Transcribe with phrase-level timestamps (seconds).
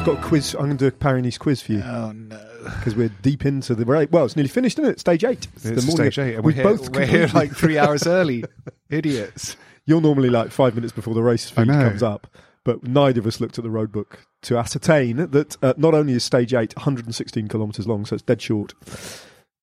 [0.00, 0.54] I've got a quiz.
[0.54, 2.40] I'm going to do a Paris quiz for you Oh no!
[2.64, 4.10] because we're deep into the break.
[4.10, 4.98] Well, it's nearly finished, isn't it?
[4.98, 5.46] Stage eight.
[5.56, 6.10] It's, It's the morning.
[6.10, 6.34] stage eight.
[6.36, 8.44] and we're here, both we're here like three hours early.
[8.88, 9.58] Idiots.
[9.84, 12.28] You're normally like five minutes before the race feed comes up,
[12.64, 16.14] but neither of us looked at the road book to ascertain that uh, not only
[16.14, 18.72] is stage eight 116 kilometres long, so it's dead short.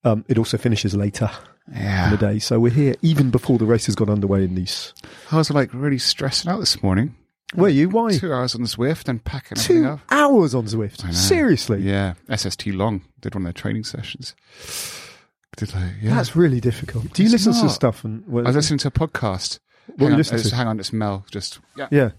[0.04, 1.32] Um, it also finishes later
[1.74, 4.94] in the day, so we're here even before the race has got underway in Nice.
[5.32, 7.16] I was like really stressing out this morning.
[7.56, 7.90] Were you?
[7.90, 8.12] Why?
[8.18, 10.00] Two hours on the Zwift and packing everything Two up.
[10.12, 11.04] hours on Zwift.
[11.04, 11.14] I know.
[11.14, 12.16] Seriously, Yeah.
[12.36, 14.36] SST Long did one of their training sessions.
[15.56, 15.94] Did I?
[16.02, 16.16] Yeah.
[16.16, 17.14] that's really difficult.
[17.14, 18.04] Do you It's listen to stuff?
[18.04, 19.60] And I was listening to a podcast.
[19.88, 20.56] What hang, you on, listening to?
[20.56, 21.26] hang on, it's Mel.
[21.32, 21.88] Just yeah.
[21.90, 22.10] Yeah.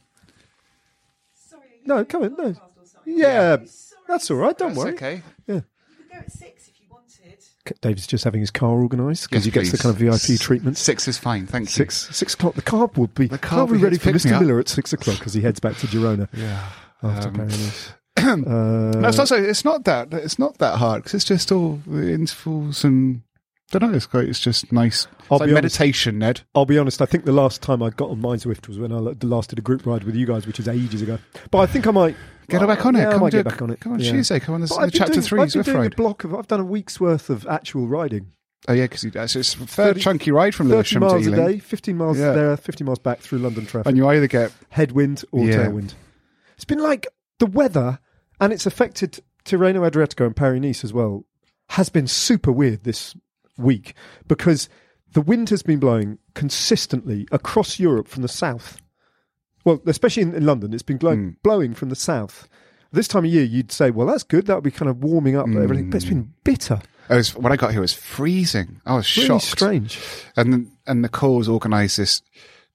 [1.84, 2.34] No, come on.
[2.38, 2.54] No.
[3.06, 3.56] Yeah,
[4.06, 4.56] that's all right.
[4.56, 4.94] Don't That's worry.
[4.94, 5.22] okay.
[5.46, 5.60] Yeah.
[6.12, 7.38] go at six if you wanted.
[7.80, 10.40] David's just having his car organised because Yes, he gets the kind of VIP S-
[10.40, 10.76] treatment.
[10.76, 11.46] Six is fine.
[11.46, 11.72] Thank you.
[11.72, 12.54] Six six o'clock.
[12.54, 13.26] The car will be.
[13.26, 14.38] The car will be ready for Mr.
[14.40, 16.68] Millar at six o'clock as he heads back to Girona Yeah.
[17.02, 17.92] after Um, Paris.
[18.18, 18.32] No,
[19.04, 20.12] Uh, it's not, it's not that.
[20.12, 23.22] It's not that hard because it's just all the intervals and.
[23.74, 23.96] I don't know.
[23.98, 24.26] It's quite.
[24.28, 25.06] It's just nice.
[25.18, 26.40] It's I'll like be honest- meditation, Ned.
[26.54, 27.02] I'll be honest.
[27.02, 29.62] I think the last time I got on Mindswift was when I last did a
[29.62, 31.18] group ride with you guys, which is ages ago.
[31.50, 32.16] But I think I might
[32.48, 33.00] Get her back on it.
[33.00, 33.80] Yeah, Come do get back on it.
[33.80, 34.10] Come on Yeah.
[34.12, 34.40] Tuesday.
[34.40, 36.34] Come on the, the chapter doing, three I've been doing a block of.
[36.34, 38.32] I've done a week's worth of actual riding.
[38.66, 41.30] Oh yeah, because it's, it's a 30 fair chunky ride from Lewisham to miles a
[41.36, 42.32] day, fifteen miles Yeah.
[42.32, 43.86] there, fifty miles back through London traffic.
[43.88, 45.66] and you either get headwind or Yeah.
[45.66, 45.94] tailwind.
[46.56, 47.06] It's been like
[47.38, 48.00] the weather,
[48.40, 51.24] and it's affected Tirreno Adriatico and Paris Nice as well,
[51.70, 53.14] has been super weird this
[53.56, 53.94] week
[54.26, 54.68] because
[55.12, 58.82] the wind has been blowing consistently across Europe from the south.
[59.68, 61.30] Well, especially in, in London, it's been blowing, Hmm.
[61.42, 62.48] blowing from the south.
[62.90, 64.46] This time of year, you'd say, well, that's good.
[64.46, 65.90] That would be kind of warming up everything.
[65.90, 66.80] But it's been bitter.
[67.10, 68.80] I was, when I got here, it was freezing.
[68.86, 69.44] I was Really shocked.
[69.44, 69.98] strange.
[70.36, 72.22] And and Nicole's organised this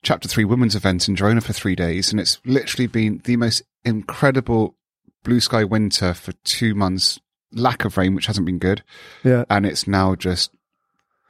[0.02, 3.62] chapter three women's event in Girona for three days, and it's literally been the most
[3.84, 4.76] incredible
[5.24, 7.18] blue sky winter for two months.
[7.52, 8.82] Lack of rain, which hasn't been good,
[9.22, 9.44] Yeah.
[9.48, 10.50] and it's now just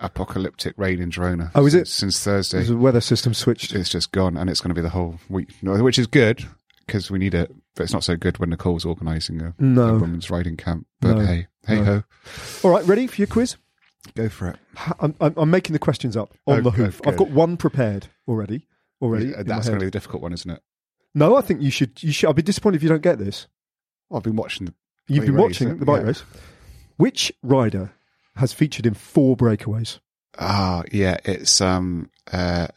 [0.01, 1.51] apocalyptic rain in Girona.
[1.55, 1.89] Oh, is it?
[1.89, 2.63] since Thursday?
[2.65, 3.73] The weather system switched.
[3.75, 6.45] It's just gone, and it's going to be the whole week, which is good
[6.87, 7.55] because we need it.
[7.77, 9.97] But it's not so good when Nicole's organising a, No.
[9.97, 10.87] a women's riding camp.
[11.01, 11.27] But No.
[11.27, 11.85] hey, hey No.
[11.85, 12.03] ho,
[12.63, 13.57] All right, ready for your quiz?
[14.15, 14.57] go for it.
[15.01, 17.01] I'm, I'm, I'm making the questions up on Oh, the good, hoof.
[17.07, 18.67] I've got one prepared already.
[19.01, 19.29] Already.
[19.29, 20.63] Yeah, That's going to be the difficult one, isn't it?
[21.15, 22.03] No, I think you should.
[22.03, 22.27] You should.
[22.27, 23.47] I'll be disappointed if you don't get this.
[24.09, 24.75] Well, I've been watching the.
[25.09, 26.09] You've been ready, watching the bike Yeah.
[26.09, 26.23] race.
[26.97, 27.93] Which rider
[28.37, 30.01] has featured in four breakaways?
[30.39, 32.69] Ah, yeah, it's um, uh,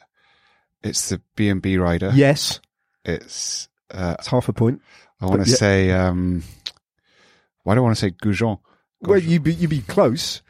[0.83, 2.11] it's the B and B rider.
[2.13, 2.59] Yes,
[3.03, 3.67] it's.
[3.89, 4.81] Uh, it's half a point.
[5.21, 5.55] I want to yeah.
[5.55, 6.43] say um,
[7.63, 8.59] why do I want to say Goujon?
[9.01, 10.41] Well, you be you be close.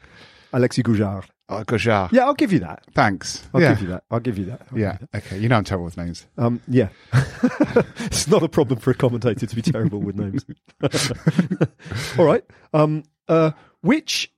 [0.52, 1.24] Alexis Gougeard.
[1.48, 2.12] Oh, Gougeard.
[2.12, 2.84] Yeah, I'll give you that.
[2.94, 3.44] Thanks.
[3.52, 3.70] I'll yeah.
[3.70, 4.04] give you that.
[4.10, 4.62] I'll give you that.
[4.70, 4.98] I'll Yeah.
[5.00, 5.38] you Okay.
[5.38, 6.26] You know I'm terrible with names.
[6.36, 6.90] Um, yeah.
[7.12, 10.44] it's not a problem for a commentator to be terrible with names.
[12.18, 12.44] All right.
[12.72, 14.32] Um, uh, which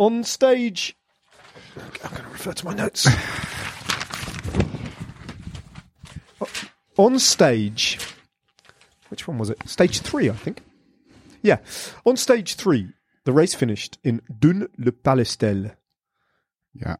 [0.00, 0.96] on stage?
[1.76, 3.06] I'm going to refer to my notes.
[6.96, 7.98] on stage,
[9.08, 9.58] which one was it?
[9.68, 10.62] Stage three, I think.
[11.42, 11.58] Yeah,
[12.04, 12.88] on stage three,
[13.24, 15.74] the race finished in Dun-le-Palestel
[16.74, 16.96] Yeah.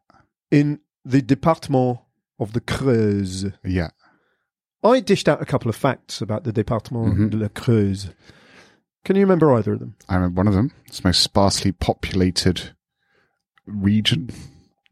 [0.49, 1.99] in the department
[2.39, 3.51] of the Creuse.
[3.63, 3.89] Yeah.
[4.83, 7.29] I dished out a couple of facts about the department Mhm.
[7.31, 8.09] de la Creuse.
[9.05, 9.95] Can you remember either of them?
[10.09, 10.71] I remember one of them.
[10.85, 12.75] It's the most sparsely populated
[13.65, 14.29] region,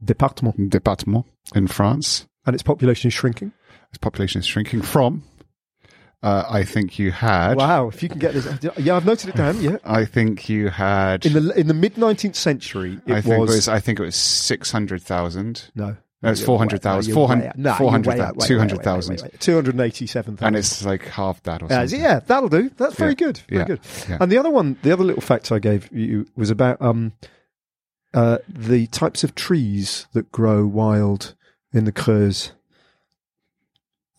[0.04, 1.26] Department, département
[1.56, 2.28] in France.
[2.46, 3.52] and its population is shrinking.
[3.90, 5.24] Its population is shrinking from.
[6.22, 7.56] Uh, I think you had.
[7.56, 7.88] Wow!
[7.88, 8.46] If you can get this,
[8.78, 9.62] yeah, I've noted it down.
[9.62, 11.26] Yeah, I think you had.
[11.26, 13.68] in the in the mid nineteenth century, it I think was, it was.
[13.70, 15.70] I think it was six hundred thousand.
[15.76, 15.96] no.
[16.22, 17.12] No, it's 400,000.
[17.12, 17.58] way- 400 you're way out.
[17.58, 19.14] No, you're 400,000, way out, way out, 200,000.
[19.16, 19.40] way out, way out.
[19.40, 20.46] 287,000.
[20.48, 22.02] And it's like half that or Yeah, something.
[22.02, 22.70] yeah, that'll do.
[22.76, 23.16] That's very Yeah.
[23.16, 23.38] good.
[23.48, 23.66] Very Yeah.
[23.68, 23.80] good.
[24.10, 24.18] Yeah.
[24.20, 27.14] And the other one, the other little fact I gave you was about um,
[28.14, 31.36] uh, the types of trees that grow wild
[31.74, 32.52] in the Creuse.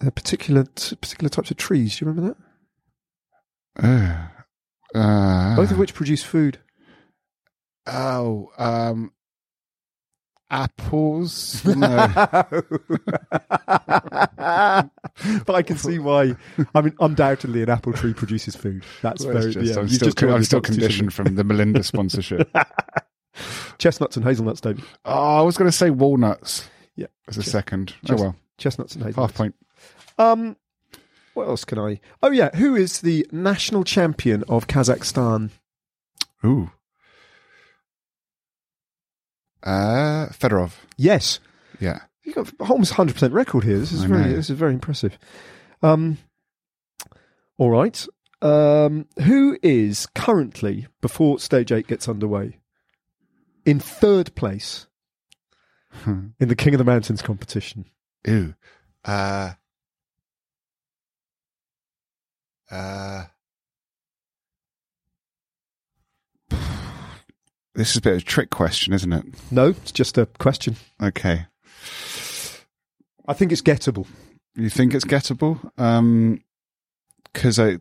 [0.05, 1.99] Uh, particular t- particular types of trees.
[1.99, 2.37] Do you remember
[3.77, 4.33] that?
[4.95, 6.59] Uh, uh, Both of which produce food.
[7.87, 9.13] Oh, um,
[10.51, 11.63] apples.
[11.77, 12.07] No.
[15.45, 16.35] but I can see why.
[16.75, 18.85] I mean, undoubtedly, an apple tree produces food.
[19.03, 19.53] That's Well, very.
[19.53, 22.51] just- yeah, I'm still, just I'm still conditioned from the Melinda sponsorship.
[23.79, 24.85] Chestnuts and hazelnuts, David.
[25.05, 27.95] oh, I was going to say walnuts Yeah, as a second.
[28.09, 29.33] Oh well, chestnuts and hazelnuts.
[29.33, 29.55] half point.
[30.19, 30.57] Um,
[31.35, 32.01] what else can I?
[32.23, 35.51] Oh yeah, who is the national champion of Kazakhstan?
[36.45, 36.71] Ooh.
[39.63, 40.73] Uh, Fedorov.
[40.97, 41.39] Yes,
[41.79, 42.01] Yeah.
[42.25, 43.79] you got almost hundred percent record here.
[43.79, 44.33] This is I very, know.
[44.37, 45.19] this is very impressive.
[45.83, 46.19] Um,
[47.59, 48.07] all right.
[48.43, 52.59] Um, who is currently before stage eight gets underway
[53.71, 54.87] in third place
[56.05, 56.29] Hmm.
[56.39, 57.85] in the King of the Mountains competition?
[58.29, 58.55] Ooh.
[59.05, 59.53] Uh,
[62.71, 63.25] uh,
[67.75, 69.25] this is a bit of a trick question, isn't it?
[69.51, 70.77] No, it's just a question.
[71.03, 71.47] Okay.
[73.27, 74.07] I think it's gettable.
[74.55, 75.71] You think it's gettable?
[75.79, 76.41] Um,
[77.25, 77.79] because I,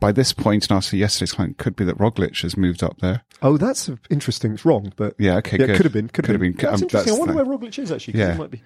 [0.00, 3.22] by this point, and after yesterday's client, could be that Roglic has moved up there.
[3.42, 4.52] Oh, that's interesting.
[4.54, 5.36] It's wrong, but Yeah.
[5.38, 5.58] Okay.
[5.58, 5.76] yeah, good.
[5.76, 6.08] could have been.
[6.08, 6.52] Could, have been.
[6.52, 7.14] That's Um, interesting.
[7.14, 8.18] I wonder the- where Roglic is actually.
[8.18, 8.36] Yeah.
[8.36, 8.62] might be.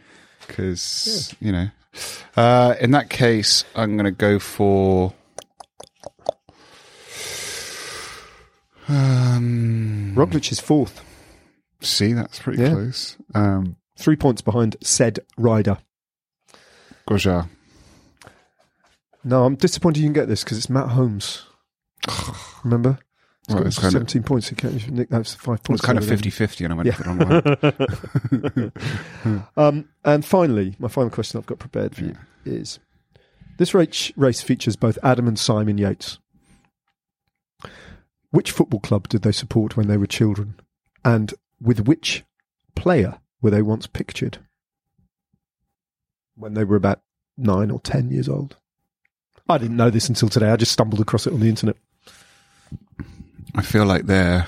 [0.47, 1.69] because you know
[2.37, 5.15] uh in that case i'm gonna go for
[8.89, 11.03] um Roglic is fourth,
[11.81, 12.71] see that's pretty Yeah.
[12.71, 15.79] close um three points behind said rider.
[17.09, 17.49] Goja.
[19.27, 21.45] No, I'm disappointed you didn't get this because it's Matt Holmes.
[22.65, 22.99] Remember?
[23.49, 24.49] He's Right, got it's kind of- 17 points.
[24.49, 25.83] He can't nick those five it points.
[25.83, 26.93] was kind of over 50-50 and i went Yeah.
[26.95, 28.73] for the
[29.25, 32.79] wrong one Um, and finally, my final question I've got prepared for you is
[33.59, 36.19] this race, race features both Adam and Simon Yates.
[38.31, 40.55] Which football club did they support when they were children?
[41.05, 42.23] And with which
[42.77, 44.39] player were they once pictured
[46.37, 47.01] when they were about
[47.37, 48.57] nine or ten years old?
[49.49, 50.51] I didn't know this until today.
[50.51, 51.77] I just stumbled across it on the internet.
[53.55, 54.47] i feel like they're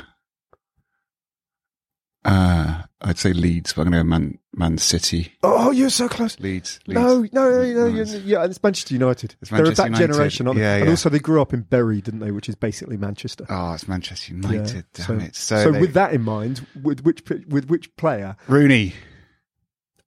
[2.24, 6.38] uh i'd say leeds but i'm gonna go man man city Oh, you're so close.
[6.40, 6.98] leeds, leeds.
[7.00, 7.88] No, no, no, no.
[7.90, 8.14] Nice.
[8.22, 9.34] Yeah, it's Manchester United.
[9.42, 10.12] It's They're Manchester of that United.
[10.14, 10.62] generation, aren't they?
[10.64, 12.30] Yeah, And also, they grew up in Bury, didn't they?
[12.30, 13.44] Which is basically Manchester.
[13.50, 14.50] oh it's manchester Yeah.
[14.50, 17.94] united damn so, it so, so they- with that in mind, with which with which
[17.96, 18.36] player?
[18.48, 18.94] rooney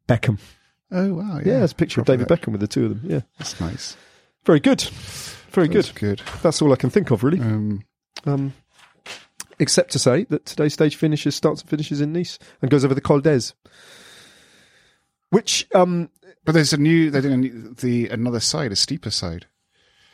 [0.08, 0.40] Beckham.
[0.92, 2.42] oh wow Yeah, there's a picture of David Beck.
[2.42, 3.02] Beckham with the two of them.
[3.10, 3.96] Yeah, that's nice
[4.46, 4.82] very good,
[5.52, 6.18] very That's good.
[6.18, 7.40] good That's all I can think of, really.
[7.40, 7.84] um
[8.26, 8.54] Um,
[9.60, 12.94] except to say that today's stage finishes starts and finishes in Nice and goes over
[12.96, 13.54] the Col d'Èze,
[15.30, 16.10] which um
[16.46, 17.12] But there's a new.
[17.12, 19.46] They're doing a new, the another side, a steeper side.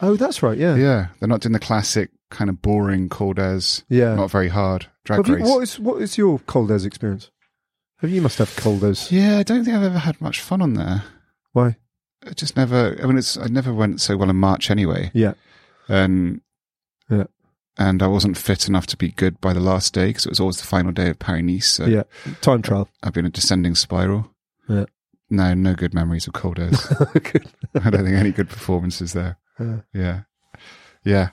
[0.01, 3.83] oh that's right yeah Yeah, they're not doing the classic kind of boring called as
[3.89, 4.13] Yeah.
[4.15, 5.47] not very hard drag Have you- race.
[5.49, 7.31] what is what is your Col d'Èze experience?
[8.01, 9.09] Have you must have Col d'Èze?
[9.11, 11.03] yeah, I don't think I've ever had much fun on there.
[11.53, 11.77] Why?
[12.27, 12.97] I just never.
[13.01, 15.33] I mean, it's I never went so well in March anyway, Yeah.
[15.87, 16.41] and
[17.09, 17.25] Yeah.
[17.77, 20.39] and I wasn't fit enough to be good by the last day because it was
[20.39, 21.67] always the final day of Paris Nice.
[21.67, 22.03] So Yeah,
[22.41, 22.89] time trial.
[23.03, 24.31] I've been a descending spiral.
[24.67, 24.85] Yeah.
[25.29, 26.87] No, no good memories of cold airs.
[26.91, 29.37] I don't think any good performances there.
[29.59, 29.79] Yeah.
[29.93, 30.21] Yeah.
[31.03, 31.29] Yeah.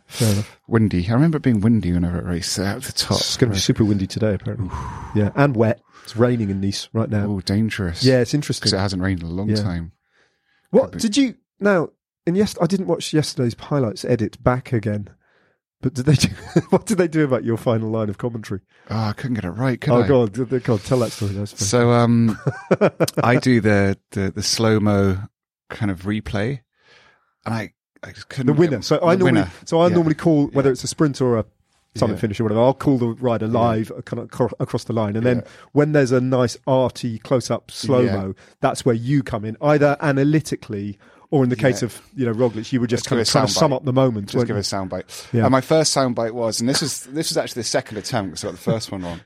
[0.69, 1.09] Windy.
[1.09, 3.19] I remember it being windy whenever it raced out the top.
[3.19, 4.71] It's going to be super windy today, apparently.
[5.17, 5.81] yeah, and wet.
[6.05, 7.27] It's raining in Nice right now.
[7.27, 8.05] Oh, dangerous.
[8.05, 8.63] yeah, it's interesting.
[8.63, 9.57] Because it hasn't rained in a long Yeah.
[9.57, 9.93] time.
[10.75, 11.91] What did you now?
[12.27, 15.09] In yes, I didn't watch yesterday's highlights edit back again.
[15.83, 16.15] But did they?
[16.15, 16.29] Do,
[16.71, 18.61] what did they do about your final line of commentary?
[18.91, 20.09] Oh, I couldn't get it right, could oh I?
[20.09, 20.33] God,
[20.65, 21.33] God, tell that story.
[21.35, 21.47] Funny.
[21.47, 22.39] So um,
[23.23, 25.19] I do the the, the slow mo
[25.69, 26.61] kind of replay,
[27.45, 28.47] and I I just couldn't.
[28.47, 28.81] the winner.
[28.83, 29.51] So I normally, winner.
[29.67, 29.95] so I Yeah.
[29.95, 30.73] normally call whether Yeah.
[30.73, 31.45] it's a sprint or a
[31.97, 32.21] summit Yeah.
[32.21, 32.61] finish or whatever.
[32.61, 35.93] I'll call the rider live uh, kind of acro- across the line, and then when
[35.93, 40.99] there's a nice arty close up slow mo, that's where you come in, either analytically
[41.31, 41.87] or in the case Yeah.
[41.87, 43.85] of you know Roglic, you would just Just kind of a trying to sum up
[43.85, 44.29] the moment.
[44.31, 44.61] Just give you?
[44.61, 45.33] a soundbite.
[45.33, 45.43] Yeah.
[45.45, 48.45] And my first soundbite was, and this was this was actually the second attempt because
[48.45, 49.21] I got the first one wrong.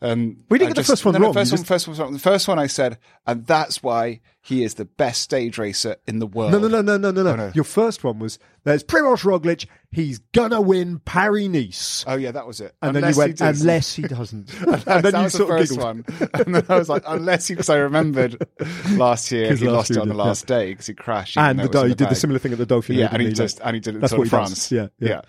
[0.00, 1.88] Um, We didn't I get the first one no, no, wrong, First you one, first
[1.88, 2.12] one.
[2.12, 6.20] The first one I said, and that's why he is the best stage racer in
[6.20, 6.52] the world.
[6.52, 7.30] No, no, no, no, no, no, no.
[7.32, 7.52] Oh, no.
[7.54, 9.66] Your first one was there's Primoz Roglic.
[9.90, 12.04] He's gonna win Paris Nice.
[12.06, 12.74] Oh yeah, that was it.
[12.82, 13.60] And Unless then he you went, does.
[13.62, 14.54] unless he doesn't.
[14.62, 15.86] and that then you was sort of first giggled.
[15.86, 16.04] one,
[16.34, 18.46] and then I was like, unless he, because I remembered
[18.92, 20.24] last year he last lost year it on the did, yeah.
[20.24, 21.36] last day because he crashed.
[21.38, 22.96] And the he did the similar thing at the Dauphiné.
[22.96, 24.68] Yeah, and didn't he just and he did it in That's Tour de he does.
[24.68, 24.72] France.
[24.72, 25.08] Yeah, yeah.
[25.08, 25.20] yeah.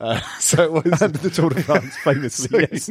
[0.00, 2.66] Uh, so it was and the Tour de France, famously.
[2.70, 2.88] yes.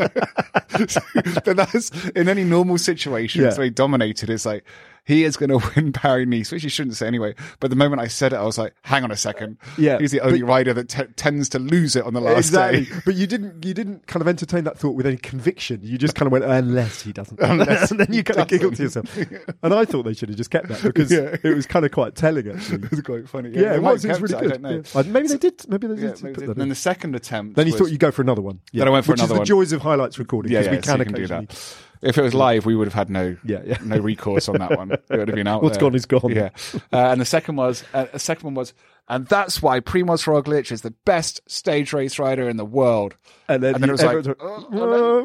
[1.44, 3.56] but that's in any normal situation Yeah.
[3.56, 4.30] where he dominated.
[4.30, 4.64] It's like
[5.08, 7.34] he is going to win Paris Nice, which you shouldn't say anyway.
[7.62, 9.58] But the moment I said it, I was like, hang on a second.
[9.78, 12.38] Yeah, He's the only but- rider that t- tends to lose it on the last
[12.50, 12.86] exactly.
[12.86, 12.92] day.
[13.06, 15.80] But you didn't you didn't kind of entertain that thought with any conviction.
[15.82, 18.58] You just kind of went unless he doesn't, Unless and then you kind of he
[18.58, 19.06] giggled to doesn't.
[19.16, 19.56] yourself.
[19.64, 21.38] And I thought they should have just kept that because Yeah.
[21.42, 22.84] it was kind of quite telling actually.
[22.84, 23.50] It was quite funny.
[23.52, 24.04] Yeah, they it was.
[24.04, 24.52] It was really it, good.
[24.52, 24.62] I don't
[24.96, 25.02] know.
[25.04, 25.12] Yeah.
[25.12, 25.70] Maybe they did.
[25.70, 26.24] Maybe they Yeah, did.
[26.24, 26.70] maybe put they- that then in.
[26.70, 27.56] the second attempt.
[27.56, 28.60] Then you was- thought you'd go for another one.
[28.74, 28.80] Yeah.
[28.82, 30.52] Then I went for Which another is the joys of highlights recording.
[30.52, 31.76] Yeah, because yeah, we so can you can do that.
[32.02, 33.78] If it was live, we would have had no, Yeah, yeah.
[33.84, 34.92] no recourse on that one.
[34.92, 35.64] It would have been out.
[35.64, 35.82] What's there.
[35.82, 36.30] gone is gone.
[36.32, 36.50] Yeah,
[36.94, 38.74] uh, and the second was, uh, the second one was,
[39.10, 43.16] and that's why Primoz Roglic is the best stage race rider in the world.
[43.48, 45.24] And then, And then it was like, everyone's oh, "Oh,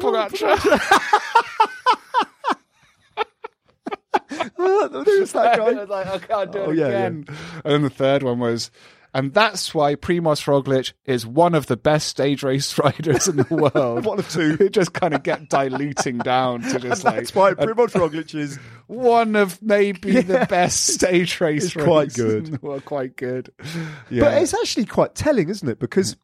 [4.57, 5.71] oh, there's that I guy.
[5.73, 7.25] was like, I can't do it Oh, yeah, again.
[7.63, 8.71] And then the third one was,
[9.13, 13.45] and that's why Primoz Roglic is one of the best stage race riders in the
[13.75, 14.05] world.
[14.05, 14.57] One of two.
[14.61, 18.57] It just kind of get diluting down to just like That's why Primoz Roglic is.
[18.87, 22.45] one of maybe the best stage race It's quite good.
[22.47, 22.85] in the world.
[22.85, 23.51] Quite good.
[24.09, 24.21] Yeah.
[24.23, 25.79] But it's actually quite telling, isn't it?
[25.79, 26.15] Because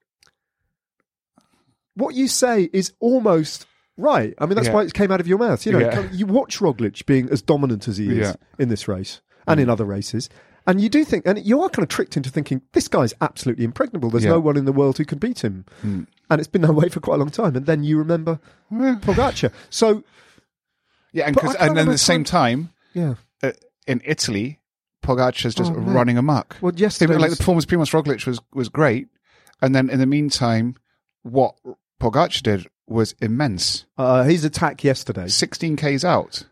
[1.95, 3.65] what you say is almost
[3.97, 4.33] right.
[4.37, 4.73] I mean, that's Yeah.
[4.73, 5.65] why it came out of your mouth.
[5.65, 6.09] You know, Yeah.
[6.11, 8.31] you watch Roglic being as dominant as he is Yeah.
[8.31, 8.35] Mm.
[8.59, 10.29] in this race and in other races.
[10.67, 13.63] And you do think, and you are kind of tricked into thinking, this guy's absolutely
[13.65, 14.09] impregnable.
[14.09, 14.31] There's Yeah.
[14.31, 15.65] no one in the world who can beat him.
[15.83, 16.05] Mm.
[16.29, 17.55] And it's been that way for quite a long time.
[17.55, 18.39] And then you remember
[18.71, 19.51] Pogacar.
[19.69, 20.03] So,
[21.11, 23.15] yeah, and, and then at the same time, yeah.
[23.41, 23.51] uh,
[23.87, 24.59] in Italy,
[25.03, 26.57] Pogacar's just Oh, running amok.
[26.61, 29.07] Well, yesterday like the performance Primoz Roglic was was great,
[29.61, 30.75] and then in the meantime,
[31.23, 31.55] what
[31.99, 33.85] Pogacar did was immense.
[33.97, 35.27] Uh, his attack yesterday.
[35.27, 36.43] 16 k's out.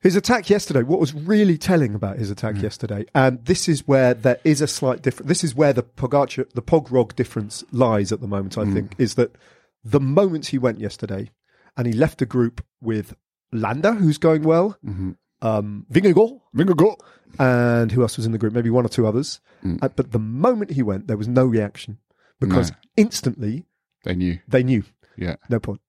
[0.00, 2.62] His attack yesterday, what was really telling about his attack Mm.
[2.62, 5.28] yesterday, and this is where there is a slight difference.
[5.28, 8.70] This is where the Pogacar, the Pogrog difference lies at the moment, Mm.
[8.70, 9.36] I think, is that
[9.84, 11.30] the moment he went yesterday
[11.76, 13.14] and he left the group with
[13.52, 15.10] Landa, who's going well, Mm-hmm.
[15.42, 16.96] um, Vingegaard, Vingegaard.
[17.38, 18.52] and who else was in the group?
[18.54, 19.40] Maybe one or two others.
[19.62, 19.82] Mm.
[19.82, 21.98] Uh, but the moment he went, there was no reaction
[22.40, 22.76] because No.
[22.96, 23.66] instantly
[24.04, 24.38] They knew.
[24.48, 24.82] they knew
[25.16, 25.36] Yeah.
[25.50, 25.80] no point.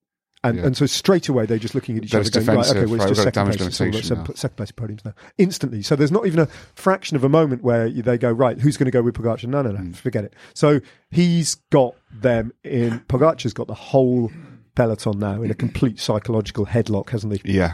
[0.43, 0.65] And, Yeah.
[0.65, 3.09] and so straight away they're just looking at each other, going, right, okay, well, right,
[3.11, 5.83] it's just second place, it's all about second, second place podiums now, instantly.
[5.83, 8.85] So there's not even a fraction of a moment where they go, right, who's going
[8.85, 9.45] to go with Pogacar?
[9.47, 9.91] No, no, no, Hmm.
[9.91, 10.33] forget it.
[10.55, 10.79] So
[11.11, 13.01] he's got them in.
[13.01, 14.31] Pogacar's got the whole
[14.75, 17.53] peloton now in a complete psychological headlock, hasn't he?
[17.53, 17.73] Yeah.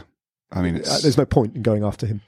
[0.51, 2.19] I mean, Uh, it's, There's no point in going after him.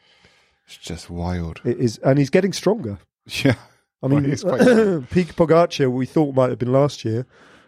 [0.66, 1.60] it's just wild.
[1.66, 3.00] It is, and he's getting stronger.
[3.44, 3.56] Yeah.
[4.02, 7.26] I mean, Well, peak Pogacar we thought might have been last year,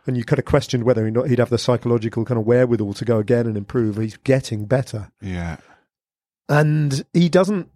[0.08, 2.94] and you kind of questioned whether or not he'd have the psychological kind of wherewithal
[2.96, 3.98] to go again and improve.
[3.98, 5.58] He's getting better, Yeah.
[6.50, 7.70] and he doesn't.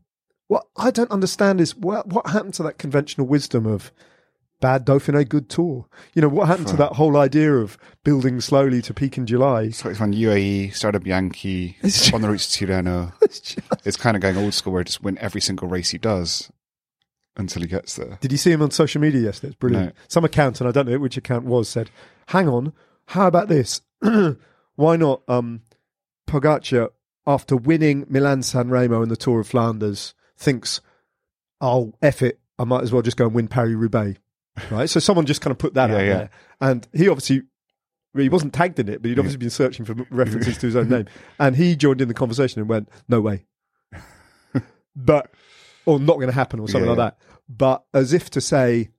[0.47, 3.91] What I don't understand is what what happened to that conventional wisdom of
[4.61, 5.87] bad Dauphiné, good tour.
[6.13, 9.69] You know what happened to that whole idea of building slowly to peak in July.
[9.69, 13.13] So it's on UAE, Strade Bianche, It's on the route to Tirreno.
[13.21, 15.89] It's just- It's kind of going old school where he just win every single race
[15.89, 16.49] he does
[17.37, 18.17] until he gets there.
[18.21, 19.49] Did you see him on social media yesterday?
[19.51, 19.87] It's brilliant.
[19.87, 20.01] No.
[20.07, 21.89] Some account, and I don't know which account was, said,
[22.27, 22.73] "Hang on,
[23.07, 23.81] how about this?
[24.75, 25.61] Why not um,
[26.27, 26.89] Pogacar
[27.27, 30.81] after winning Milan San Remo and the Tour of Flanders thinks,
[31.61, 34.19] oh eff it, I might as well just go and win Paris Roubaix."
[34.71, 34.89] Right.
[34.89, 36.13] So someone just kind of put that Yeah, out yeah.
[36.17, 36.29] there,
[36.61, 37.41] and he obviously.
[38.13, 40.77] well, He wasn't tagged in it, but he'd obviously been searching for references to his
[40.77, 41.05] own name,
[41.39, 43.45] and he joined in the conversation and went, "No way,"
[44.95, 45.29] but
[45.85, 46.95] or not going to happen or something Yeah.
[46.95, 47.17] like that.
[47.49, 48.89] But as if to say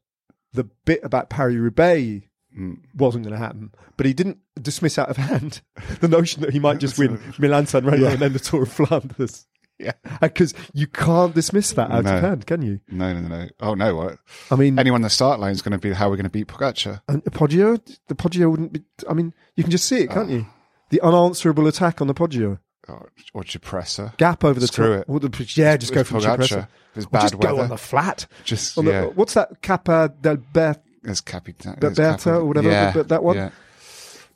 [0.52, 2.22] the bit about Paris Roubaix
[2.58, 2.78] Mm.
[2.94, 3.70] wasn't going to happen.
[3.98, 5.60] But he didn't dismiss out of hand
[6.00, 8.72] the notion that he might just win Milan San Remo and then the Tour of
[8.72, 9.46] Flanders.
[9.78, 9.92] Yeah.
[10.22, 12.14] Because you can't dismiss that out No.
[12.16, 12.80] of hand, can you?
[12.88, 13.48] No, no, no, no.
[13.60, 13.94] Oh, no.
[13.94, 14.18] What?
[14.50, 16.30] I mean, Anyone in the start line is going to be how we're going to
[16.30, 17.02] beat Pogacar.
[17.08, 17.78] and Poggio,
[18.08, 18.80] the Poggio wouldn't be.
[19.06, 20.46] I mean, you can just see it, can't you?
[20.88, 22.58] The unanswerable attack on the Poggio.
[22.88, 24.16] Or, or Cipressa.
[24.16, 25.24] Gap over the Screw top.
[25.40, 25.56] it.
[25.56, 26.68] Yeah, just go for Pogacar.
[26.94, 27.54] There's bad just weather.
[27.56, 28.26] go on the flat.
[28.44, 29.04] Just, On the- yeah.
[29.06, 29.60] what's that?
[29.60, 31.76] Capa del Ber- There's Capitan.
[31.80, 33.36] But Berta or whatever, Yeah, but that one?
[33.36, 33.50] Yeah.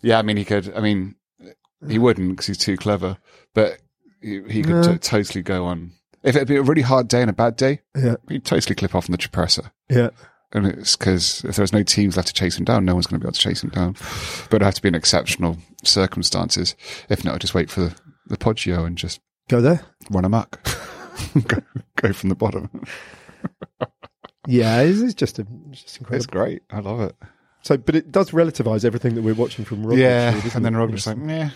[0.03, 0.75] yeah, I mean, he could.
[0.77, 1.15] I mean,
[1.89, 3.17] he wouldn't because he's too clever,
[3.55, 3.79] but
[4.21, 4.83] he, he could No.
[4.93, 5.93] t- totally go on.
[6.23, 8.95] If it'd be a really hard day and a bad day, Yeah, he'd totally clip
[8.95, 9.71] off on the Cipressa.
[9.89, 10.11] yeah.
[10.53, 13.21] And it's because if there's no teams left to chase him down, no one's going
[13.21, 13.93] to be able to chase him down.
[14.51, 16.75] But it'd have to be in exceptional circumstances.
[17.09, 17.95] If not, I'd just wait for the,
[18.31, 19.81] the Poggio and just Go there.
[20.11, 20.63] run amok.
[21.47, 21.59] go,
[21.97, 22.71] go from the bottom.
[24.47, 26.17] Yeah, it's, it's just a, it's just incredible.
[26.17, 26.63] It's great.
[26.71, 27.15] I love it.
[27.63, 29.99] So, but it does relativize everything that we're watching from Roglic.
[29.99, 30.31] yeah.
[30.33, 31.07] doesn't And then Yes.
[31.07, 31.51] like, meh.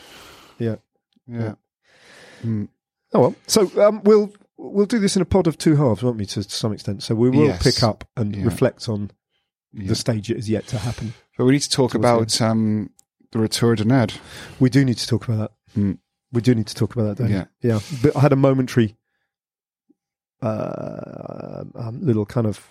[0.59, 0.77] yeah.
[1.27, 1.55] Yeah.
[2.45, 2.69] Mm.
[3.15, 3.35] Oh well.
[3.47, 6.27] So um, we'll we'll do this in a pod of two halves, won't we?
[6.27, 7.03] To some extent.
[7.03, 7.63] So we will Yes.
[7.63, 8.45] pick up and Yeah.
[8.45, 9.11] reflect on
[9.73, 9.89] Yeah.
[9.89, 11.15] the stage it is yet to happen.
[11.39, 12.91] But we need to talk about um,
[13.33, 14.13] the Retour de Ned.
[14.61, 15.39] We do need to talk about
[15.75, 15.81] that.
[15.81, 15.99] Mm.
[16.35, 17.23] We do need to talk about that.
[17.23, 17.45] Don't Yeah.
[17.63, 17.69] we?
[17.71, 17.81] Yeah.
[18.03, 18.97] But I had a momentary
[20.43, 22.69] uh, um, little kind of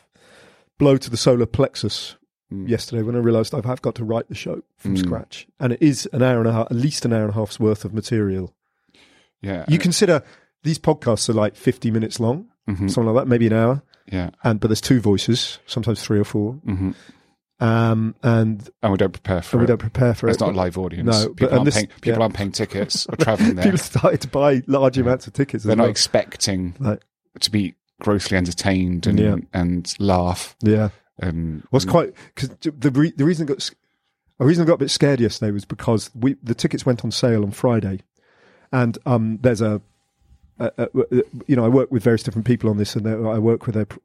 [0.78, 2.16] blow to the solar plexus
[2.52, 2.68] Mm.
[2.70, 5.00] yesterday when I realised I've got to write the show from Mm.
[5.00, 7.34] scratch, and it is an hour and a half, at least an hour and a
[7.34, 8.54] half's worth of material.
[9.42, 9.66] Yeah.
[9.68, 10.22] You consider
[10.62, 12.92] these podcasts are like fifty minutes long, Mhm.
[12.92, 14.30] something like that, maybe an hour, Yeah.
[14.44, 16.92] and but there's two voices, sometimes three or four, hmm
[17.64, 19.68] um, and, And we don't prepare for and we it.
[19.68, 20.42] don't prepare for It's it.
[20.46, 21.06] not a live audience.
[21.08, 22.24] No, people, and aren't, this- paying, people yeah.
[22.24, 23.64] aren't paying tickets or traveling there.
[23.66, 25.64] People started to buy large amounts of tickets.
[25.64, 25.92] They're not well.
[25.92, 26.74] expecting
[27.40, 29.36] to be grossly entertained and Yeah.
[29.54, 30.56] and laugh.
[30.62, 30.90] yeah.
[31.20, 33.70] And What's quite because the re, the reason I got
[34.40, 37.12] a reason I got a bit scared yesterday was because we the tickets went on
[37.12, 38.00] sale on Friday,
[38.72, 39.80] and um there's a,
[40.60, 40.88] a, a
[41.48, 43.86] you know I work with various different people on this, and I work with a
[43.86, 44.00] pr-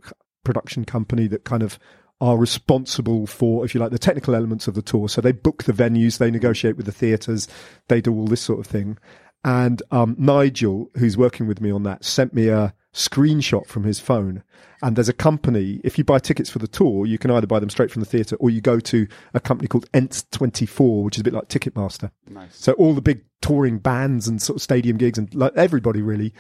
[0.45, 1.79] production company that kind of
[2.21, 5.09] are responsible for if you like the technical elements of the tour.
[5.09, 7.49] So they book the venues, they negotiate with the theatres,
[7.89, 8.99] they do all this sort of thing.
[9.45, 14.01] And um, Nigel, who's working with me on that, sent me a screenshot from his
[14.01, 14.43] phone.
[14.83, 17.61] And there's a company, if you buy tickets for the tour, you can either buy
[17.61, 21.21] them straight from the theatre or you go to a company called Ent24, which is
[21.21, 22.11] a bit like Ticketmaster.
[22.29, 22.57] nice.
[22.57, 26.33] So all the big touring bands and sort of stadium gigs and like everybody really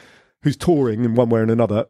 [0.42, 1.86] who's touring in one way or another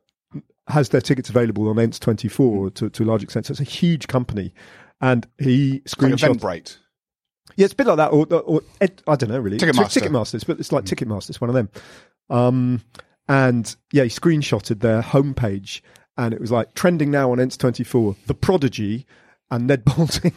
[0.69, 3.47] has their tickets available on Ent24 to, to a large extent.
[3.47, 4.55] So it's a huge company.
[5.01, 6.37] And he like screenshot.
[6.37, 6.79] Eventbrite.
[7.57, 9.59] Yeah, it's a bit like that, or, or Ed, I don't know really.
[9.59, 10.03] Ticketmaster.
[10.03, 11.31] Ticketmasters, but it's like Ticketmaster.
[11.31, 11.71] It's one of them.
[12.31, 12.83] Um,
[13.29, 15.81] and yeah, he screenshotted their homepage,
[16.17, 19.07] and it was like trending now on Ents24, The Prodigy,
[19.51, 20.35] and Ned Boulting.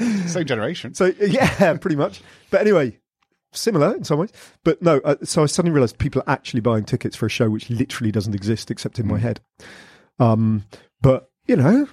[0.26, 0.94] Same generation.
[0.94, 2.20] so yeah, pretty much.
[2.50, 2.98] But anyway,
[3.58, 4.32] similar in some ways.
[4.64, 7.50] But no, uh, so I suddenly realised people are actually buying tickets for a show
[7.50, 9.40] which literally doesn't exist except in my head.
[10.18, 10.64] Um,
[11.00, 11.88] but you know,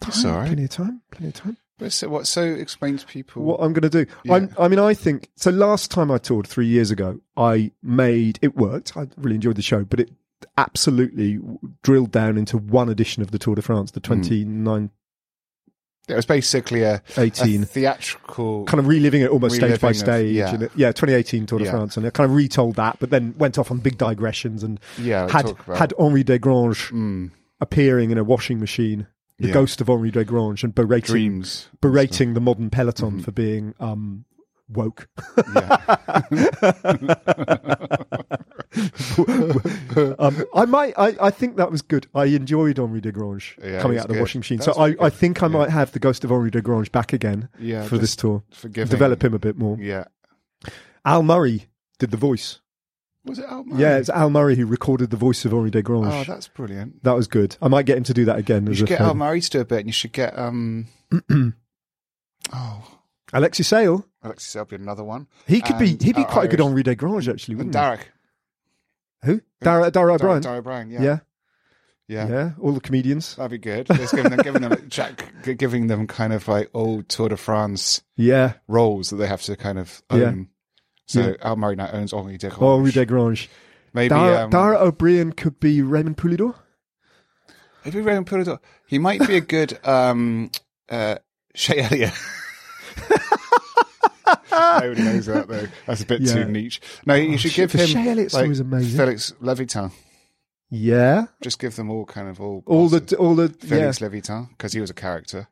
[0.00, 0.46] time, all right.
[0.46, 1.56] plenty of time, plenty of time.
[1.78, 2.26] But so what?
[2.26, 3.44] So explain to people.
[3.44, 4.10] what I'm going to do.
[4.28, 5.50] I'm, I mean, I think so.
[5.50, 8.96] Last time I toured three years ago, I made it worked.
[8.96, 10.10] I really enjoyed the show, but it
[10.56, 11.38] absolutely
[11.82, 14.90] drilled down into one edition of the Tour de France, the 2018,
[16.08, 18.64] It was basically a, a theatrical.
[18.64, 20.34] kind of reliving it almost stage by Reliving of- stage.
[20.34, 20.54] yeah.
[20.62, 21.70] it- yeah, 2018 Tour de Yeah.
[21.72, 24.80] France, and I kind of retold that, but then went off on big digressions and
[24.98, 27.30] yeah, had had Henri Desgrange Mm,
[27.60, 29.06] appearing in a washing machine.
[29.38, 29.54] The Yeah.
[29.54, 31.68] ghost of Henri Desgrange and berating dreams.
[31.80, 33.24] berating the modern peloton Mhm.
[33.24, 34.24] for being um,
[34.68, 35.08] woke.
[40.18, 40.94] Um, I might.
[40.96, 42.06] I, I think that was good.
[42.14, 44.20] I enjoyed Henri Desgrange Yeah, coming out of the good.
[44.20, 44.58] washing machine.
[44.58, 45.52] That's so I, I think I Yeah.
[45.52, 48.42] might have the ghost of Henri Desgrange back again Yeah, for this tour.
[48.52, 48.90] forgiving.
[48.90, 49.76] Develop him a bit more.
[49.80, 50.04] Yeah.
[51.04, 51.66] Al Murray
[51.98, 52.60] did the voice.
[53.24, 53.80] Was it Al Murray?
[53.82, 56.12] Yeah, it's Al Murray who recorded the voice of Henri Desgrange.
[56.12, 57.02] Oh, that's brilliant.
[57.02, 57.56] that was good.
[57.60, 58.66] I might get him to do that again.
[58.66, 59.00] You should get.
[59.00, 60.86] Al Murray to do a bit, and you should get um.
[62.52, 62.98] oh,
[63.32, 64.06] Alexei Sayle.
[64.22, 65.26] Alexis will be another one.
[65.46, 65.96] He could be.
[66.00, 68.10] He'd be quite a good Irish- Henri Desgrange actually, And wouldn't Derek.
[69.24, 69.40] Who?
[69.60, 70.42] Dara, Dara Ó Briain.
[70.42, 70.90] Dara Ó Briain.
[70.90, 71.02] Yeah.
[71.02, 71.18] yeah.
[72.10, 72.26] Yeah.
[72.28, 73.36] yeah, All the comedians.
[73.36, 73.86] That'd be good.
[73.88, 78.02] Just giving them, giving them, Jack, giving them kind of like old Tour de France
[78.16, 78.54] Yeah.
[78.66, 80.20] roles that they have to kind of own.
[80.20, 80.34] Yeah.
[81.06, 81.34] So Yeah.
[81.42, 82.78] Al Murray now owns Henri Desgrange.
[82.78, 83.48] Henri Desgrange.
[83.92, 86.54] Maybe Dara, um, Dara Ó Briain could be Raymond Poulidor.
[87.84, 88.58] maybe Raymond Poulidor.
[88.86, 90.50] He might be a good um,
[90.88, 91.16] uh,
[91.54, 92.14] Shay Elliott.
[94.80, 95.66] Nobody knows that though.
[95.86, 96.34] That's a bit Yeah.
[96.34, 96.80] too niche.
[97.06, 98.96] No, you Oh, should give him like amazing.
[98.96, 99.90] Felix Levitan.
[100.70, 101.26] Yeah.
[101.42, 103.68] Just give them all kind of all All the, all the, yeah.
[103.68, 105.48] Felix Levitan because he was a character.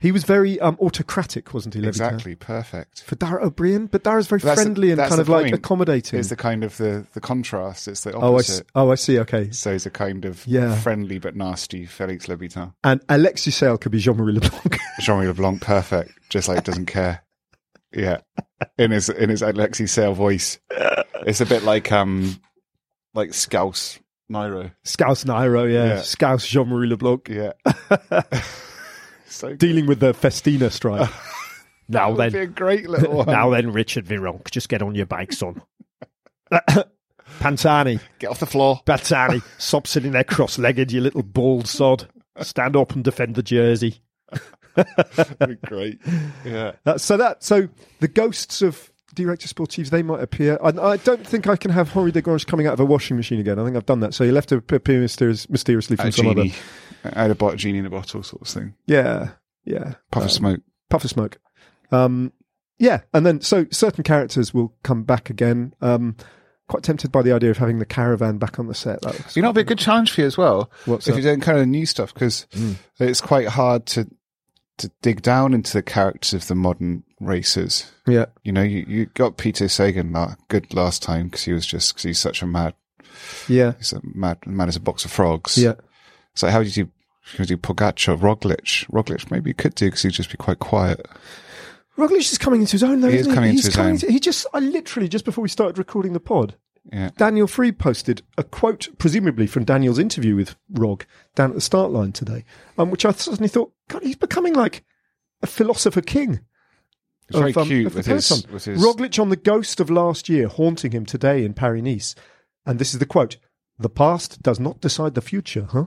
[0.00, 1.80] He was very um, autocratic, wasn't he?
[1.80, 2.06] Levitan?
[2.14, 3.02] Exactly, perfect.
[3.04, 5.52] For Dara Ó Briain, but Dara's very That's the- friendly and kind the of like
[5.54, 6.18] accommodating.
[6.20, 7.88] It's the kind of the the contrast.
[7.88, 8.66] It's the oh, I, opposite.
[8.74, 9.18] oh, I see.
[9.20, 9.50] Okay.
[9.50, 10.74] So he's a kind of Yeah.
[10.78, 12.74] friendly but nasty Felix Levitan.
[12.82, 14.78] And Alexei Sayle could be Jean-Marie Leblanc.
[15.00, 16.10] Jean-Marie LeBlanc, perfect.
[16.28, 17.22] Just like doesn't care.
[17.94, 18.18] Yeah,
[18.78, 20.58] in his in his Alexei Sayle voice,
[21.26, 22.40] it's a bit like um
[23.14, 23.98] like Scouse
[24.30, 24.72] Nairo.
[24.84, 25.96] Scouse Nairo, yeah.
[25.96, 26.02] Yeah.
[26.02, 27.28] Scouse Jean-Marie Leblanc.
[27.28, 27.52] Yeah.
[29.26, 29.54] so.
[29.54, 31.10] Dealing with the Festina strike.
[31.88, 33.26] now would be a great little one.
[33.26, 35.62] now then, Richard Virenque, just get on your bike, son.
[37.40, 38.80] Pantani, Get off the floor.
[38.86, 42.08] Bazzani, stop sitting there cross-legged, you little bald sod.
[42.40, 44.02] Stand up and defend the jersey.
[45.66, 46.00] Great.
[46.44, 46.72] Yeah.
[46.84, 47.68] That, so that so
[48.00, 50.58] the ghosts of director sportives they might appear.
[50.62, 53.38] I, I don't think I can have Henri Desgrange coming out of a washing machine
[53.40, 53.58] again.
[53.58, 54.12] I think I've done that.
[54.14, 56.42] So you left to appear mysterious, mysteriously from some other.
[56.44, 56.54] genie.
[57.04, 58.74] I had a bot, genie in a bottle sort of thing.
[58.86, 59.30] Yeah,
[59.64, 59.94] yeah.
[60.10, 60.60] Puff Um, of smoke.
[60.90, 61.38] puff of smoke.
[61.92, 62.32] Um,
[62.78, 65.74] yeah, and then so certain characters will come back again.
[65.80, 66.16] Um,
[66.66, 69.00] quite tempted by the idea of having the caravan back on the set.
[69.02, 70.70] That You know, it'd be a good challenge for you as well.
[70.86, 71.22] What's if that?
[71.22, 72.46] you're doing kind of new stuff, because
[72.98, 74.08] it's quite hard to
[74.78, 77.90] to dig down into the characters of the modern racers.
[78.06, 81.64] yeah, You know, you, you got Peter Sagan la- good last time because he was
[81.66, 82.74] just because he's such a mad
[83.48, 83.74] Yeah.
[83.78, 85.56] He's a mad, mad as a box of frogs.
[85.56, 85.74] Yeah.
[86.34, 86.90] So how did you,
[87.36, 88.86] could you Pogacar, Roglic?
[88.90, 91.06] Roglic maybe you could do because he'd just be quite quiet.
[91.96, 93.08] Roglic is coming into his own, though.
[93.08, 93.34] He is isn't he?
[93.36, 93.94] coming into He's his coming own.
[93.94, 96.56] into- he just, I literally, just before we started recording the pod,
[96.92, 97.10] Yeah.
[97.16, 101.90] Daniel Friebe posted a quote, presumably from Daniel's interview with Rog down at the start
[101.90, 102.44] line today,
[102.76, 104.84] um, which I suddenly thought, God, he's becoming like
[105.42, 106.40] a philosopher king.
[107.28, 110.46] It's very um, cute with his, with his, Roglic on the ghost of last year
[110.46, 112.14] haunting him today in Paris Nice.
[112.66, 113.38] And this is the quote
[113.78, 115.86] The past does not decide the future, huh?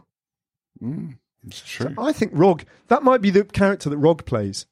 [0.81, 1.93] Mm, it's true.
[1.99, 4.65] I think Rog, that might be the character that Rog plays.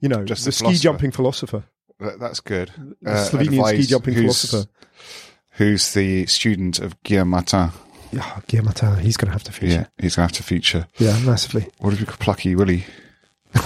[0.00, 1.62] You know, Just the the ski jumping philosopher,
[2.00, 2.72] that's good.
[3.00, 4.68] the Uh, Slovenian ski jumping philosopher.
[5.52, 7.70] Who's the student of Guillaume Martin?
[8.10, 9.72] Yeah, Guillaume Martin, he's going to have to feature.
[9.72, 10.86] Yeah, he's going to have to feature.
[10.98, 11.68] Yeah, massively.
[11.78, 12.84] What if you could Plucky Willie?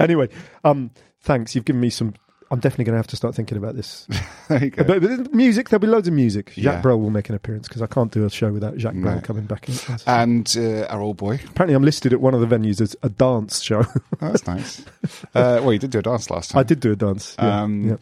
[0.00, 0.28] Anyway,
[0.64, 1.54] um, thanks.
[1.54, 2.14] You've given me some.
[2.50, 4.06] I'm definitely going to have to start thinking about this.
[4.48, 4.84] There you go.
[4.84, 6.50] But, but music, there'll be loads of music.
[6.50, 6.80] Jacques Yeah.
[6.82, 9.44] Brel will make an appearance because I can't do a show without Jacques Brel coming
[9.46, 9.74] back in.
[10.06, 11.40] And uh, our old boy.
[11.48, 13.84] Apparently, I'm listed at one of the venues as a dance show.
[13.86, 14.84] Oh, that's nice.
[15.34, 16.60] uh, well, you did do a dance last time.
[16.60, 17.34] I did do a dance.
[17.38, 17.96] Yeah, Um, yeah.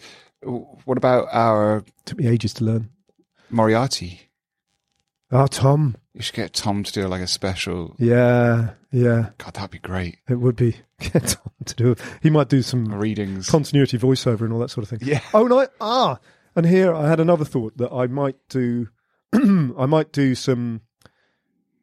[0.45, 2.91] What about our Took me ages to learn.
[3.51, 4.23] Moriarty?
[5.31, 5.97] Oh, Tom.
[6.15, 7.97] You should get Tom to do like a special.
[7.99, 9.31] Yeah, yeah.
[9.39, 10.19] God, that'd be great.
[10.29, 10.77] It would be.
[11.01, 11.97] Get Tom to do.
[12.23, 13.49] He might do some Readings.
[13.49, 15.09] continuity voiceover and all that sort of thing.
[15.09, 15.21] Yeah.
[15.35, 15.67] Oh no!
[15.81, 16.19] Ah,
[16.55, 18.89] and here I had another thought that I might do.
[19.33, 20.83] I might do some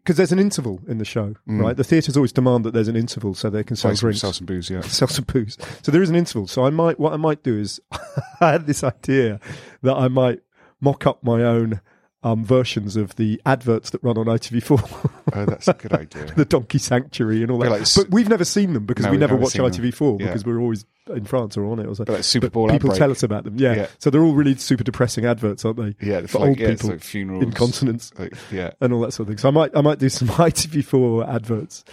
[0.09, 1.61] because there's an interval in the show, mm.
[1.61, 1.77] right?
[1.77, 4.21] The theatres always demand that there's an interval so they can sell Sell some, drinks,
[4.21, 4.81] sell some booze, yeah.
[4.81, 5.55] sell some booze.
[5.83, 6.47] So there is an interval.
[6.47, 6.99] So I might.
[6.99, 7.79] What I might do is
[8.41, 9.39] I had this idea
[9.83, 10.41] that I might
[10.81, 11.81] mock up my own.
[12.21, 16.25] Um, versions of the adverts that run on ITV4, Oh, that's a good idea.
[16.35, 17.71] the Donkey Sanctuary and all that.
[17.71, 19.53] Like but we've never seen them because No, we never watch.
[19.53, 20.25] ITV4 Yeah.
[20.25, 22.05] because we're always in France or on it or something.
[22.11, 22.99] But like Super But Bowl people outbreak.
[22.99, 23.55] tell us about them.
[23.57, 23.73] Yeah.
[23.73, 23.87] Yeah.
[23.99, 25.95] So they're all really super depressing adverts, aren't they?
[26.05, 27.41] Yeah, For like, old yeah, people like funerals.
[27.43, 29.37] incontinence Like, yeah, and all that sort of thing.
[29.37, 30.27] So I might I might do some
[30.63, 31.85] ITV4 adverts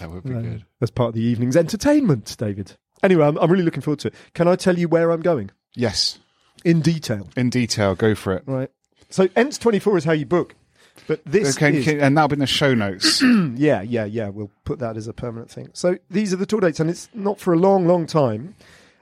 [0.00, 0.64] that would be uh, good.
[0.80, 2.72] as part of the evening's entertainment, David.
[3.02, 4.14] Anyway, I'm, I'm really looking forward to it.
[4.32, 6.18] Can I tell you where I'm going Yes,
[6.64, 7.28] in detail?
[7.36, 8.44] in detail, go for it.
[8.46, 8.70] Right.
[9.10, 10.54] So ENTS 24 is how you book.
[11.06, 13.22] But this Okay, is and that'll be in the show notes.
[13.56, 14.28] Yeah, yeah, yeah.
[14.28, 15.70] We'll put that as a permanent thing.
[15.72, 18.54] So these are the tour dates, and it's not for a long, long time.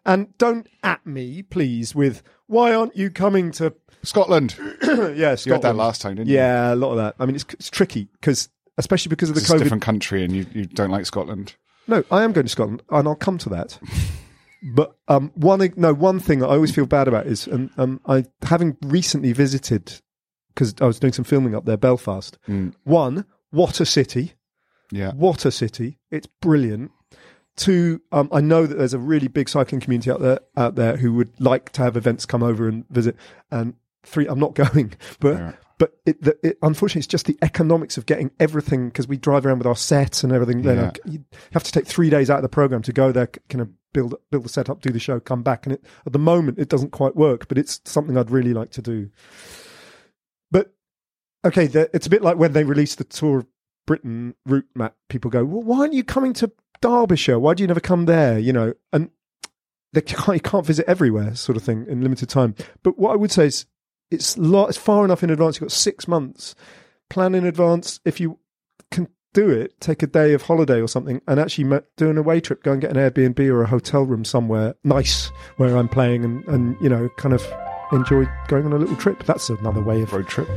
[0.05, 3.75] And don't at me, please, with why aren't you coming to?
[4.03, 4.57] Scotland.
[4.83, 6.35] yeah, You had that last time, didn't you?
[6.37, 7.15] Yeah, a lot of that.
[7.21, 9.59] I mean, it's, it's tricky because, especially because of the It's a COVID.
[9.61, 11.55] different country, and you, you don't like Scotland.
[11.87, 13.79] No, I am going to Scotland, and I'll come to that.
[14.63, 18.25] but um, one no one thing I always feel bad about is, and um, I
[18.43, 20.01] having recently visited
[20.55, 22.39] because I was doing some filming up there, Belfast.
[22.49, 22.75] Mm.
[22.85, 24.35] One, what a city!
[24.91, 25.99] Yeah, What a city!
[26.11, 26.91] It's brilliant.
[27.57, 30.97] Two, um, I know that there's a really big cycling community out there out there
[30.97, 33.15] who would like to have events come over and visit.
[33.51, 35.55] And three, I'm not going, but Right.
[35.79, 39.45] but it, the, it, unfortunately, it's just the economics of getting everything because we drive
[39.45, 40.63] around with our sets and everything.
[40.63, 40.83] Then Yeah.
[40.85, 43.61] like, you have to take three days out of the program to go there, kind
[43.61, 45.67] of build build the setup, do the show, come back.
[45.67, 48.71] And it, at the moment, it doesn't quite work, but it's something I'd really like
[48.73, 49.11] to do.
[50.51, 50.75] But
[51.45, 53.47] okay, it's a bit like when they released the Tour of
[53.87, 54.97] Britain route map.
[55.09, 57.39] People go, "Well, why aren't you coming to Derbyshire?
[57.39, 59.11] Why do you never come there?" You know, and
[59.93, 62.55] they can't, you can't visit everywhere, sort of thing, in limited time.
[62.83, 63.67] But what I would say is,
[64.11, 65.57] it's it's far enough in advance.
[65.57, 66.55] You've got six months.
[67.11, 68.01] Plan in advance.
[68.05, 68.39] If you
[69.33, 72.63] do it, take a day of holiday or something, and actually do an away trip.
[72.63, 76.45] Go and get an Airbnb or a hotel room somewhere nice where I'm playing, and
[76.49, 77.47] and you know, kind of
[77.93, 79.25] enjoy going on a little trip.
[79.25, 80.49] That's another way of road trip.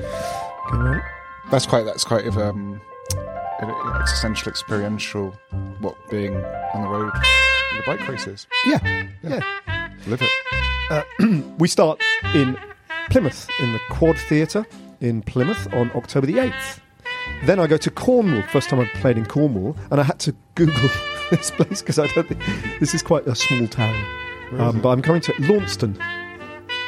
[1.52, 1.84] That's quite.
[1.84, 2.82] That's quite of um,
[3.60, 3.70] an
[4.02, 5.32] existential, experiential.
[5.80, 7.12] What being on the road
[7.76, 8.48] the bike races.
[8.66, 9.90] Yeah, yeah.
[10.08, 10.30] Live it.
[11.58, 12.02] We start
[12.34, 12.58] in
[13.10, 14.66] Plymouth in the Quad Theatre
[15.02, 16.80] in Plymouth on October the 8th.
[17.44, 20.36] Then I go to Cornwall, first time I've played in Cornwall, and I had to
[20.56, 20.90] Google
[21.32, 22.42] this place because I don't think
[22.80, 23.96] this is quite a small town.
[24.58, 26.00] Um, but I'm coming to Launceston.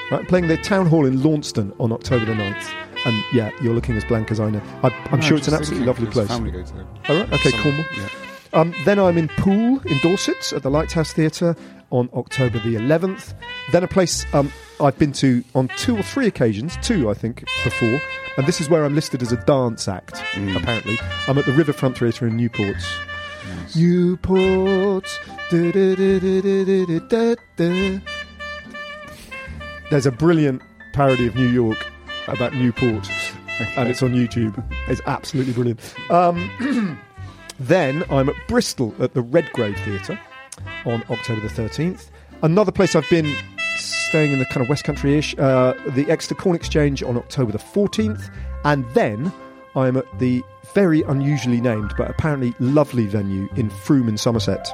[0.09, 2.73] Right, playing the town hall in Launceston on October the 9th.
[3.05, 4.61] And yeah, you're looking as blank as I know.
[4.83, 6.27] I, I'm sure it's an absolutely lovely place.
[6.27, 6.87] Family go to.
[7.09, 7.85] All right, okay, Cornwall.
[7.95, 8.07] Yeah.
[8.53, 11.55] Um, then I'm in Poole in Dorset at the Lighthouse Theatre
[11.89, 13.33] on October the 11th.
[13.71, 17.45] Then a place um, I've been to on two or three occasions, two I think
[17.63, 18.01] before,
[18.37, 20.15] and this is where I'm listed as a dance act.
[20.33, 20.55] Mm.
[20.55, 22.75] Apparently, I'm at the Riverfront Theatre in Newport.
[23.75, 25.19] Newport.
[29.89, 30.61] There's a brilliant
[30.93, 31.85] parody of New York
[32.27, 33.09] about Newport,
[33.77, 34.63] and it's on YouTube.
[34.89, 35.79] It's absolutely brilliant.
[36.09, 36.99] Um,
[37.59, 40.19] then I'm at Bristol at the Redgrave Theatre
[40.85, 42.09] on October the 13th.
[42.43, 43.35] Another place I've been
[43.77, 45.37] staying in the kind of West Country-ish.
[45.37, 48.31] Uh, the Exeter Corn Exchange on October the 14th,
[48.63, 49.31] and then
[49.75, 50.43] I'm at the
[50.73, 54.67] very unusually named but apparently lovely venue in Frome in Somerset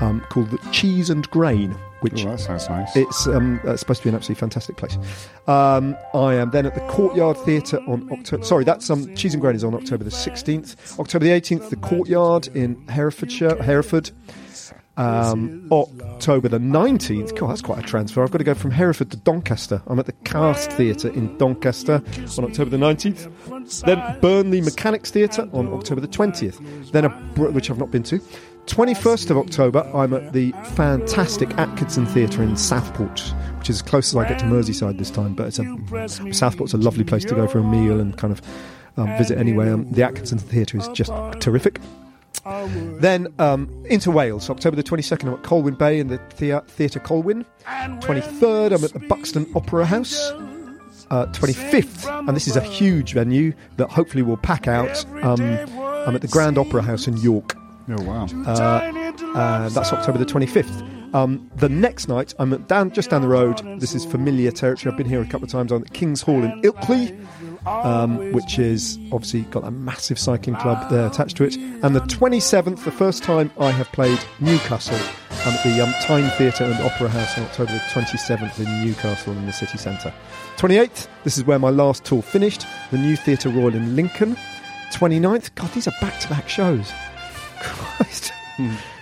[0.00, 2.94] um, called the Cheese and Grain, which Oh, that sounds nice.
[2.96, 4.96] it's um, uh, supposed to be an absolutely fantastic place.
[5.46, 8.44] Um, I am then at the Courtyard Theatre on October.
[8.44, 10.98] Sorry, that's um, Cheese and Grain is on October the 16th.
[11.00, 14.10] October the 18th, the Courtyard in Herefordshire, Hereford.
[14.96, 17.38] Um, October the 19th.
[17.38, 18.20] God, that's quite a transfer.
[18.24, 19.80] I've got to go from Hereford to Doncaster.
[19.86, 22.02] I'm at the Cast Theatre in Doncaster
[22.36, 23.82] on October the 19th.
[23.84, 26.90] Then Burnley Mechanics Theatre on October the 20th.
[26.90, 28.20] Then, a, which I've not been to.
[28.68, 33.20] 21st of October, I'm at the fantastic Atkinson Theatre in Southport,
[33.58, 35.34] which is as close as I get to Merseyside this time.
[35.34, 38.42] But it's a, Southport's a lovely place to go for a meal and kind of
[38.98, 39.70] um, visit anyway.
[39.70, 41.80] Um, the Atkinson Theatre is just terrific.
[43.00, 47.00] Then um, into Wales, October the 22nd, I'm at Colwyn Bay in the thea- Theatre
[47.00, 47.44] Colwyn.
[47.66, 50.30] 23rd, I'm at the Buxton Opera House.
[51.10, 55.06] Uh, 25th, and this is a huge venue that hopefully will pack out.
[55.22, 57.56] Um, I'm at the Grand Opera House in York.
[57.90, 58.26] Oh wow.
[58.46, 61.14] Uh, that's October the 25th.
[61.14, 63.60] Um, the next night, I'm at down just down the road.
[63.80, 64.92] This is familiar territory.
[64.92, 67.26] I've been here a couple of times on King's Hall in Ilkley,
[67.66, 71.56] um, which is obviously got a massive cycling club there attached to it.
[71.56, 74.98] And the 27th, the first time I have played Newcastle,
[75.46, 79.32] I'm at the um, Tyne Theatre and Opera House on October the 27th in Newcastle
[79.32, 80.12] in the city centre.
[80.56, 84.36] 28th, this is where my last tour finished, the New Theatre Royal in Lincoln.
[84.90, 86.92] 29th, God, these are back to back shows.
[87.60, 88.32] Christ.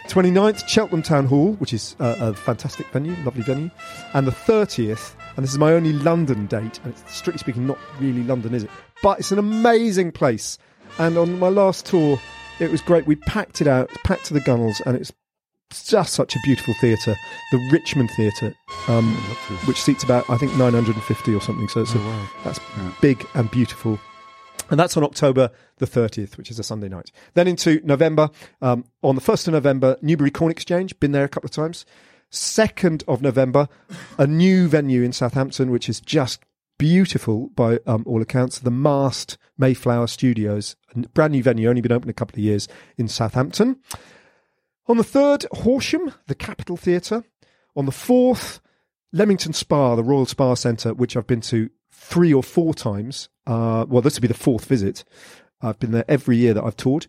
[0.09, 3.71] 29th, Cheltenham Town Hall, which is uh, a fantastic venue, lovely venue.
[4.15, 7.79] And the 30th, and this is my only London date, and it's strictly speaking not
[8.01, 8.71] really London, is it?
[9.03, 10.59] But it's an amazing place.
[10.99, 12.21] And on my last tour,
[12.61, 13.07] it was great.
[13.07, 15.13] We packed it out, packed to the gunnels, and it's
[15.71, 17.17] just such a beautiful theatre,
[17.53, 18.55] the Richmond Theatre,
[18.89, 19.13] um,
[19.67, 21.69] which seats about, I think, 950 or something.
[21.69, 22.61] So it's a, that's
[23.01, 23.99] big and beautiful.
[24.71, 27.13] And that's on October the 30th, which is a Sunday night.
[27.35, 31.29] Then into November, um, on the 1st of November, Newbury Corn Exchange, been there a
[31.29, 31.87] couple of times.
[32.33, 33.69] 2nd of November,
[34.19, 36.41] a new venue in Southampton, which is just
[36.79, 38.59] beautiful by um, all accounts.
[38.59, 42.69] The Mast Mayflower Studios, a brand new venue, only been open a couple of years
[42.97, 43.77] in Southampton.
[44.89, 47.25] On the 3rd, Horsham, the Capitol Theatre.
[47.75, 48.61] On the 4th,
[49.13, 51.71] Leamington Spa, the Royal Spa Centre, which I've been to
[52.07, 53.29] three or four times.
[53.47, 55.05] Uh, well, this will be the fourth visit.
[55.61, 57.07] I've been there every year that I've toured,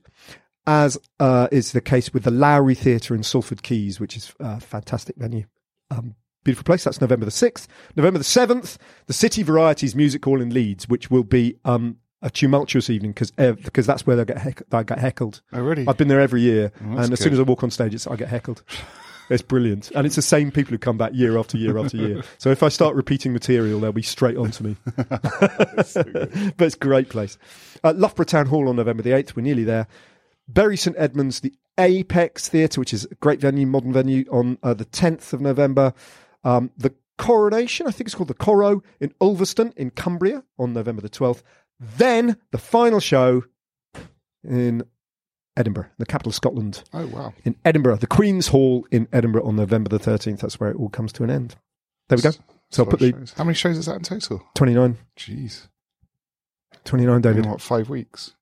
[0.66, 4.60] as uh, is the case with the Lowry Theatre in Salford Quays, which is a
[4.60, 5.46] fantastic venue.
[5.92, 6.84] Um, beautiful place.
[6.84, 7.68] That's November the 6th.
[7.96, 12.30] November the 7th, the City Varieties Music Hall in Leeds, which will be um, a
[12.30, 15.42] tumultuous evening because because that's where they get heck- I get heckled.
[15.54, 15.86] Oh, really?
[15.88, 18.08] I've been there every year, that's and as soon as I walk on stage, it's,
[18.08, 18.64] I get heckled.
[19.30, 22.24] It's brilliant, and it's the same people who come back year after year after year.
[22.38, 24.76] So if I start repeating material, they'll be straight on to me.
[24.96, 27.38] but it's a great place.
[27.84, 29.36] Uh, Loughborough Town Hall on November the eighth.
[29.36, 29.88] We're nearly there.
[30.48, 34.74] Bury St Edmunds, the Apex Theatre, which is a great venue, modern venue, on uh,
[34.74, 35.94] the tenth of November.
[36.44, 41.02] Um, the Coronation, I think it's called the Coro in Ulverston in Cumbria on November
[41.02, 41.44] the twelfth.
[41.80, 43.44] Then the final show
[44.44, 44.84] in
[45.58, 47.34] Edinburgh, the capital of Scotland Oh wow.
[47.44, 50.40] in Edinburgh, the Queen's Hall in Edinburgh on November the 13th.
[50.40, 51.56] That's where it all comes to an end.
[52.10, 52.32] There we go.
[52.70, 53.34] So I'll put the shows.
[53.38, 54.44] How many shows is that in total?
[54.56, 55.68] 29, Jeez.
[56.86, 57.46] 29 David.
[57.46, 58.34] In what, five weeks?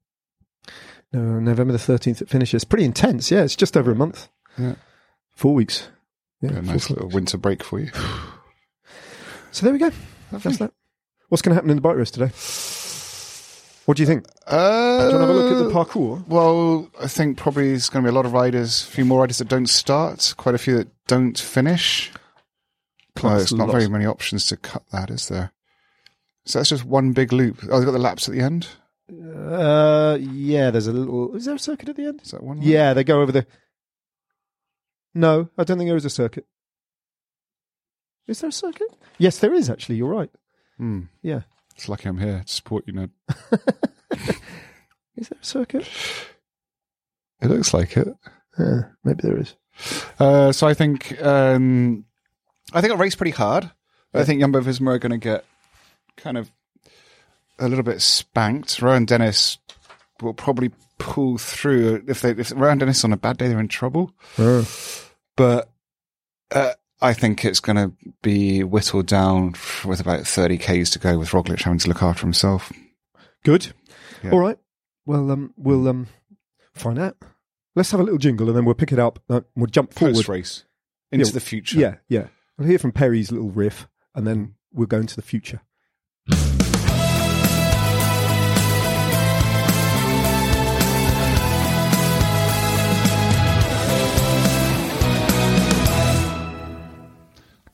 [1.14, 2.64] No, November the 13th it finishes.
[2.64, 3.32] Pretty intense.
[3.32, 4.28] Yeah, it's just over a month.
[4.58, 4.76] Yeah.
[5.32, 5.88] Four weeks.
[6.42, 6.90] Yeah, four nice weeks.
[6.90, 7.92] little winter break for you.
[9.52, 9.90] So there we go.
[10.34, 10.74] That's that.
[11.30, 12.30] What's going to happen in the bike race today?
[13.86, 14.26] What do you think?
[14.48, 16.28] Uh, do you want to have a look at the parkour?
[16.28, 19.22] Well, I think probably there's going to be a lot of riders, a few more
[19.22, 22.12] riders that don't start, quite a few that don't finish.
[23.22, 25.52] Well, there's not lots- very many options to cut that, is there?
[26.46, 27.60] So that's just one big loop.
[27.70, 28.68] Oh, they've got the laps at the end.
[29.10, 31.36] Uh, yeah, there's a little.
[31.36, 32.22] Is there a circuit at the end?
[32.24, 32.58] Is that one?
[32.58, 32.66] lap?
[32.66, 33.46] Yeah, they go over the.
[35.14, 36.46] No, I don't think there is a circuit.
[38.28, 38.88] Is there a circuit?
[39.20, 39.96] Yes, there is actually.
[39.96, 40.30] You're right.
[40.78, 41.02] Hmm.
[41.22, 41.42] Yeah.
[41.76, 43.10] It's lucky I'm here to support you, Ned.
[45.18, 45.88] Is there a circuit?
[47.42, 48.08] It looks like it.
[48.58, 49.56] Yeah, maybe there is.
[50.20, 52.06] Uh, so I think um,
[52.74, 53.72] I think it raced pretty hard.
[54.14, 55.44] I think Jumbo Visma are going to get
[56.16, 56.50] kind of
[57.60, 58.82] a little bit spanked.
[58.82, 59.58] Rohan Dennis
[60.22, 62.06] will probably pull through.
[62.08, 64.14] If they if Rohan Dennis on a bad day, they're in trouble.
[65.36, 65.70] But
[66.52, 66.74] uh,
[67.06, 67.92] I think it's going to
[68.24, 69.54] be whittled down
[69.86, 72.72] with about thirty k's to go, with Roglic having to look after himself.
[73.44, 73.74] Good.
[74.24, 74.32] Yeah.
[74.32, 74.58] All right.
[75.06, 76.08] Well, um, we'll um,
[76.74, 77.16] find out.
[77.76, 79.20] Let's have a little jingle and then we'll pick it up.
[79.30, 80.16] Uh, we'll jump forward.
[80.16, 80.64] Post race
[81.12, 81.78] into Yeah, the future.
[81.78, 82.28] Yeah, yeah.
[82.58, 85.62] We'll hear from Perry's little riff and then we'll go into the future.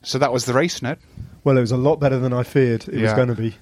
[0.02, 0.98] So that was the race, Ned.
[1.44, 3.16] Well, it was a lot better than I feared it was Yeah.
[3.16, 3.54] going to be.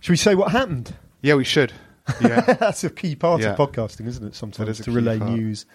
[0.00, 0.94] Should we say what happened?
[1.22, 1.72] Yeah, we should.
[2.20, 2.40] Yeah.
[2.40, 3.50] That's a key part Yeah.
[3.54, 4.34] of podcasting, isn't it?
[4.34, 5.30] Sometimes is a to key relay part.
[5.30, 5.66] news.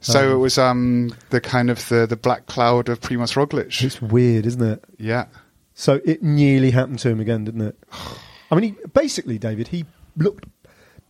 [0.00, 3.82] so it was um the kind of the the black cloud of Primoz Roglic.
[3.82, 4.84] It's weird, isn't it?
[4.98, 5.26] Yeah.
[5.74, 7.78] So it nearly happened to him again, didn't it?
[8.50, 9.86] I mean, he, basically, David, he
[10.16, 10.44] looked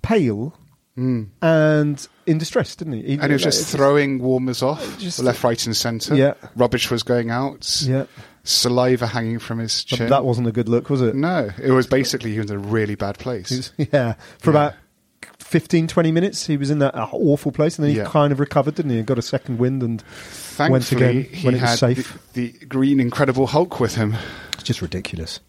[0.02, 0.56] pale
[0.96, 3.02] and in distress, didn't he?
[3.02, 3.22] He- Hmm.
[3.22, 6.14] And he was just it's- throwing warmers off, Just- left, right, and centre.
[6.14, 6.34] Yeah.
[6.54, 7.82] Rubbish was going out.
[7.82, 8.04] Yeah,
[8.44, 10.08] Saliva hanging from his but chin.
[10.10, 11.14] that wasn't a good look, was it?
[11.14, 13.50] no, it was basically he was in a really bad place.
[13.50, 14.56] Was- yeah, for Yeah.
[14.56, 14.74] about
[15.38, 18.06] 15, 20 minutes, he was in that awful place, and then he Yeah.
[18.06, 18.98] kind of recovered, didn't he?
[18.98, 22.18] And got a second wind, and Thankfully, went again he when it was had safe.
[22.32, 24.14] The, the green Incredible Hulk with him.
[24.54, 25.40] it's just ridiculous.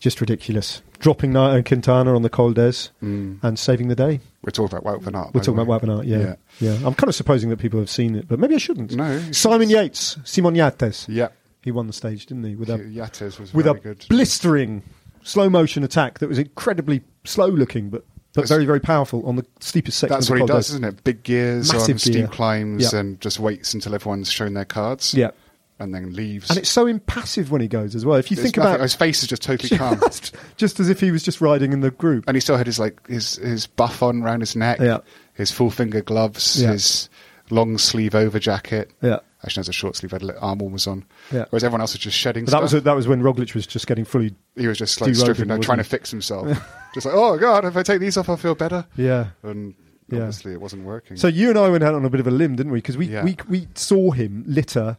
[0.00, 0.80] Just ridiculous.
[0.98, 3.38] Dropping Nairo and Quintana on the Col d'Èze mm.
[3.42, 4.20] and saving the day.
[4.42, 5.34] We're talking about Wout van Aert.
[5.34, 5.82] We're talking about.
[5.82, 6.72] Wout van Aert, yeah, yeah.
[6.86, 8.94] I'm kind of supposing that people have seen it, but maybe I shouldn't.
[8.94, 9.20] No.
[9.32, 11.06] Simon Yates, Simon Yates.
[11.08, 11.28] Yeah.
[11.62, 12.54] He won the stage, didn't he?
[12.56, 14.04] With a Yates was with a good.
[14.08, 14.82] blistering
[15.22, 19.44] slow motion attack that was incredibly slow looking, but but very very powerful on the
[19.60, 20.14] steepest section.
[20.16, 21.04] That's what he does, isn't it?
[21.04, 22.28] Big gears Massive on steep gear.
[22.28, 23.00] climbs Yeah.
[23.00, 25.12] and just waits until everyone's shown their cards.
[25.12, 25.32] Yeah,
[25.80, 26.48] And then leaves.
[26.48, 28.16] and it's so impassive when he goes as well.
[28.16, 29.98] If you There's think nothing- about his face is just totally calm.
[30.06, 32.24] just, just as if he was just riding in the group.
[32.28, 34.98] and he still had his like his his buff on around his neck, Yeah.
[35.34, 36.70] his full finger gloves, Yeah.
[36.72, 37.10] his
[37.50, 38.92] long sleeve over jacket.
[39.02, 39.18] Yeah.
[39.44, 40.10] Actually, has a short sleeve.
[40.12, 41.04] Had arm warmers on.
[41.32, 41.46] Yeah.
[41.50, 42.84] Whereas everyone else was just shedding But that was stuff.
[42.84, 44.34] that was when Roglic was just getting fully.
[44.56, 45.84] he was just like stripping, down, trying he?
[45.84, 46.46] to fix himself.
[46.94, 48.84] just like, oh god, if I take these off, I'll feel better.
[48.96, 49.28] Yeah.
[49.42, 49.74] And
[50.10, 50.18] Yeah.
[50.20, 51.16] obviously, it wasn't working.
[51.16, 52.78] So you and I went out on a bit of a limb, didn't we?
[52.78, 53.24] Because we, Yeah.
[53.24, 54.98] we we saw him litter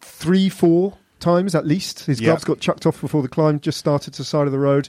[0.00, 2.06] three, four times at least.
[2.06, 2.28] His Yeah.
[2.28, 4.88] gloves got chucked off before the climb just started to the side of the road.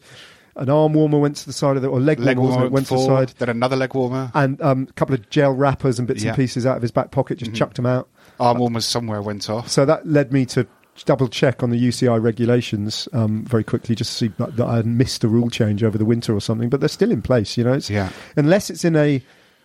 [0.56, 2.86] An arm warmer went to the side of the or leg, leg warmer, warmer went
[2.88, 3.34] to the side.
[3.40, 4.32] then another leg warmer.
[4.36, 6.32] And um, a couple of gel wrappers and bits Yeah.
[6.34, 6.42] Mm-hmm.
[6.42, 8.08] and pieces out of his back pocket, just chucked them out.
[8.40, 9.70] Arm almost somewhere went off.
[9.70, 10.66] So that led me to
[11.06, 14.76] double check on the UCI regulations um, very quickly, just to see that that I
[14.78, 16.70] had missed a rule change over the winter or something.
[16.70, 17.74] But they're still in place, you know.
[17.74, 18.10] It's, Yeah.
[18.36, 19.22] Unless it's in a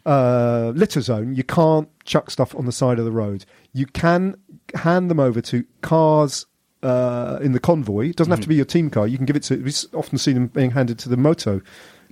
[0.07, 3.44] uh, litter zone, you can't chuck stuff on the side of the road.
[3.74, 4.37] You can
[4.74, 6.46] hand them over to cars.
[6.81, 8.42] Uh, in the convoy, it doesn't have Mm-hmm.
[8.44, 9.09] to be your team car.
[9.09, 9.57] You can give it to.
[9.57, 11.61] We often see them being handed to the moto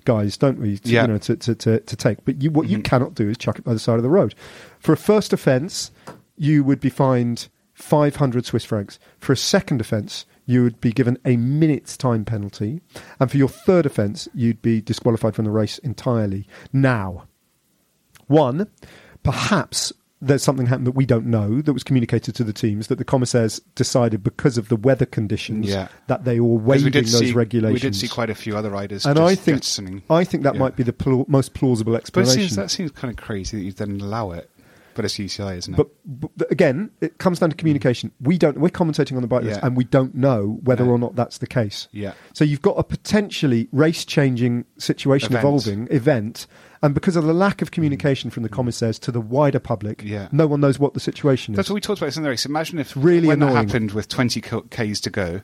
[0.04, 0.78] guys, don't we?
[0.78, 1.02] To, Yeah.
[1.02, 2.24] You know, to, to, to, to take.
[2.24, 2.84] But you, what you Mhm.
[2.84, 4.34] cannot do is chuck it by the side of the road.
[4.80, 5.92] For a first offence,
[6.36, 8.98] you would be fined 500 Swiss francs.
[9.18, 12.80] For a second offence, you would be given a minute's time penalty.
[13.20, 16.46] And for your third offence, you'd be disqualified from the race entirely.
[16.72, 17.24] Now,
[18.26, 18.68] one,
[19.22, 22.96] perhaps there's something happened that we don't know that was communicated to the teams that
[22.96, 25.88] the commissaires decided because of the weather conditions Yeah.
[26.06, 27.74] that they were waiving those see, regulations.
[27.82, 29.04] We did see quite a few other riders.
[29.04, 30.02] and just I think.
[30.08, 30.60] I think that Yeah.
[30.60, 32.40] might be the pl- most plausible But explanation.
[32.40, 34.48] seems, that seems kind of crazy that you then allow it.
[34.96, 35.76] But it's UCI, isn't it?
[35.76, 35.88] But,
[36.38, 38.10] but again, it comes down to communication.
[38.20, 38.58] We don't.
[38.58, 39.60] We're commentating on the bike Yeah.
[39.62, 40.92] and we don't know whether No.
[40.92, 41.86] or not that's the case.
[41.92, 42.12] Yeah.
[42.32, 45.44] So you've got a potentially race-changing situation Event.
[45.44, 46.46] evolving event,
[46.82, 47.72] and because of the lack of mm.
[47.72, 50.28] communication from the commissaires to the wider public, Yeah.
[50.32, 51.56] no one knows what the situation is.
[51.56, 52.46] That's what we talked about in the race.
[52.46, 53.54] Imagine if really when annoying.
[53.54, 55.42] that happened with 20 Ks to go,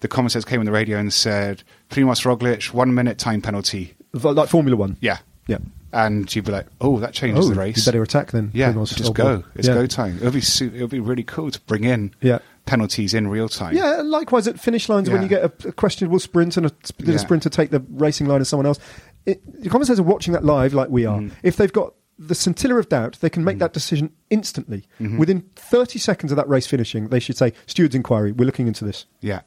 [0.00, 3.94] the commentators came on the radio and said, Primoz Roglic, one minute time penalty.
[4.12, 4.96] like Formula One.
[5.00, 5.18] Yeah.
[5.46, 5.58] Yeah.
[5.94, 7.76] And you'd be like, oh, that changes Oh, the race.
[7.78, 8.50] you better attack then.
[8.52, 9.38] yeah, just go.
[9.38, 9.44] boy.
[9.54, 9.74] It's yeah.
[9.74, 10.16] go time.
[10.16, 12.40] It'll be, su- it'll be really cool to bring in Yeah.
[12.66, 13.76] penalties in real time.
[13.76, 17.08] Yeah, likewise at finish lines when you get a, a questionable sprint and a, did
[17.08, 17.14] Yeah.
[17.14, 18.80] a sprinter take the racing line of someone else.
[19.24, 21.20] It, the commentators are watching that live like we are.
[21.20, 21.34] Mm-hmm.
[21.44, 24.86] If they've got the scintilla of doubt, they can make that decision instantly.
[25.00, 25.18] Mm-hmm.
[25.18, 28.84] Within 30 seconds of that race finishing, they should say, Steward's inquiry, we're looking into
[28.84, 29.06] this.
[29.20, 29.40] Yeah.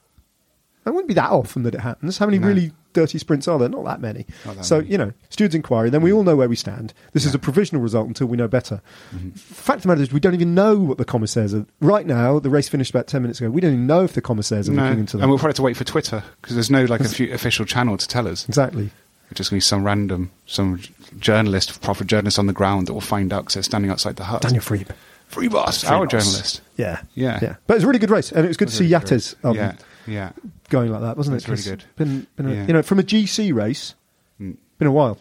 [0.88, 2.18] It wouldn't be that often that it happens.
[2.18, 2.48] How many No.
[2.48, 3.70] really dirty sprints are there?
[3.70, 4.26] Not that many.
[4.46, 4.90] Not that so, many.
[4.92, 6.94] You know, Steward's inquiry, then we all know where we stand.
[7.14, 8.82] This is a provisional result until we know better.
[9.16, 9.30] Mm-hmm.
[9.32, 11.66] Fact of the matter is, we don't even know what the commissaires are.
[11.82, 13.50] Right now, the race finished about 10 minutes ago.
[13.50, 14.84] We don't even know if the commissaires are No.
[14.86, 15.24] looking into that.
[15.24, 17.98] And we'll probably have to wait for Twitter because there's no like offi- official channel
[17.98, 18.48] to tell us.
[18.48, 18.90] Exactly.
[19.30, 20.80] It's just going to be some random, some
[21.20, 24.24] journalist, proper journalist on the ground that will find out because they're standing outside the
[24.24, 24.42] hut.
[24.42, 24.90] Daniel Friebe.
[25.28, 26.12] Free boss, Free our boss.
[26.24, 26.62] journalist.
[26.78, 27.02] Yeah.
[27.14, 27.40] Yeah.
[27.42, 27.56] Yeah.
[27.68, 28.92] But it was a really good race, and it was good to see Really.
[29.10, 29.74] Yates um, yeah,
[30.08, 30.30] yeah.
[30.70, 31.50] Going like that, wasn't That's it?
[31.52, 31.84] really good.
[31.96, 32.68] Been, been a, Yeah.
[32.68, 33.96] You know, from a GC race,
[34.42, 34.58] Mm.
[34.78, 35.18] been a while.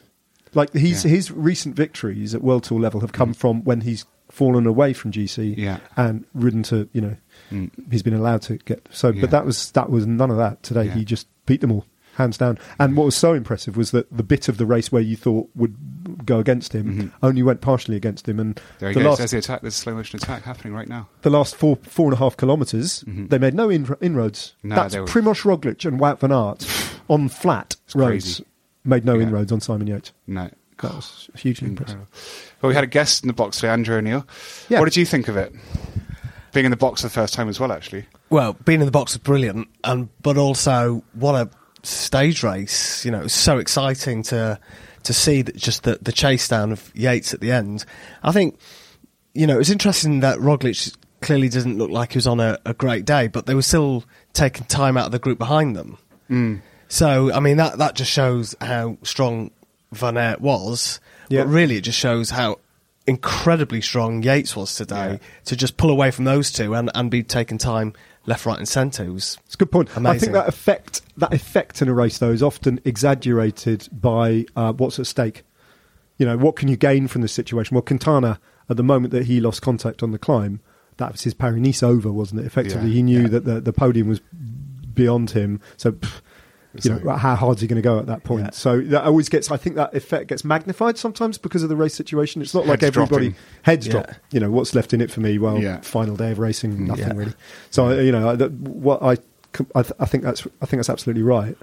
[0.55, 1.11] Like he's, Yeah.
[1.11, 5.13] his recent victories at World Tour level have come from when he's fallen away from
[5.13, 5.79] GC Yeah.
[5.97, 7.17] and ridden to, you know,
[7.53, 7.71] Mm.
[7.91, 8.89] he's been allowed to get.
[8.91, 10.89] So, but that was that was none of that today.
[10.89, 11.85] He just beat them all.
[12.17, 12.59] Hands down.
[12.79, 15.49] And what was so impressive was that the bit of the race where you thought
[15.55, 15.75] would
[16.27, 18.41] go against him only went partially against him.
[18.41, 18.77] And Mm-hmm.
[18.79, 19.07] There he the goes.
[19.09, 19.61] last There's the attack.
[19.63, 21.09] There's a slow motion attack happening right now.
[21.23, 24.55] the last four four and a half kilometres, they made no in- inroads.
[24.59, 24.69] Mm-hmm.
[24.69, 26.67] No, That's they were- Primoz Roglic and Wout van Aert
[27.09, 28.45] on flat roads crazy.
[28.85, 29.23] made no Yeah.
[29.25, 30.13] inroads on Simon Yates.
[30.27, 30.51] No.
[30.83, 31.99] That was hugely impressive.
[32.61, 34.27] Well, we had a guest in the box today, Andrew O'Neill.
[34.69, 34.79] Yeah.
[34.79, 35.51] What did you think of it?
[36.53, 38.05] Being in the box for the first time as well, actually.
[38.31, 41.51] Well, being in the box was brilliant, and but also what a
[41.87, 43.05] stage race!
[43.05, 44.59] You know, it was so exciting to
[45.05, 47.85] to see that just the the chase down of Yates at the end.
[48.23, 48.59] I think
[49.35, 52.59] you know it was interesting that Roglic clearly doesn't look like he was on a,
[52.67, 55.99] a great day, but they were still taking time out of the group behind them.
[56.31, 56.61] Mm.
[56.89, 59.51] So I mean that that just shows how strong
[59.93, 61.01] Van Aert was.
[61.29, 61.43] Yeah.
[61.45, 62.59] But really, it just shows how
[63.07, 65.19] incredibly strong Yates was today Yeah.
[65.47, 67.93] to just pull away from those two and, and be taking time
[68.27, 69.11] left, right, and centre.
[69.13, 69.97] Was It's a good point.
[69.97, 74.73] I think that effect that effect in a race though is often exaggerated by uh,
[74.73, 75.45] what's at stake.
[76.19, 77.75] You know, what can you gain from this situation?
[77.75, 80.61] Well, Quintana, at the moment that he lost contact on the climb,
[80.97, 82.47] that was his Paris Nice over, wasn't it?
[82.47, 83.29] Effectively, Yeah, he knew yeah.
[83.29, 84.21] that the, the podium was
[84.95, 85.61] beyond him.
[85.77, 86.21] So, pff,
[86.85, 88.45] you know, how hard hard's he going to go at that point?
[88.45, 88.51] Yeah.
[88.51, 89.51] So that always gets.
[89.51, 92.43] I think that effect gets magnified sometimes because of the race situation.
[92.43, 93.35] It's not like everybody dropping.
[93.63, 93.93] heads Yeah.
[93.93, 94.11] drop.
[94.31, 95.39] You know, what's left in it for me?
[95.39, 95.81] Well, Yeah.
[95.81, 97.15] final day of racing, mm, nothing Yeah.
[97.15, 97.35] really.
[97.71, 99.17] So you know, I- what I,
[99.75, 101.57] I, th- I think that's I think that's absolutely right.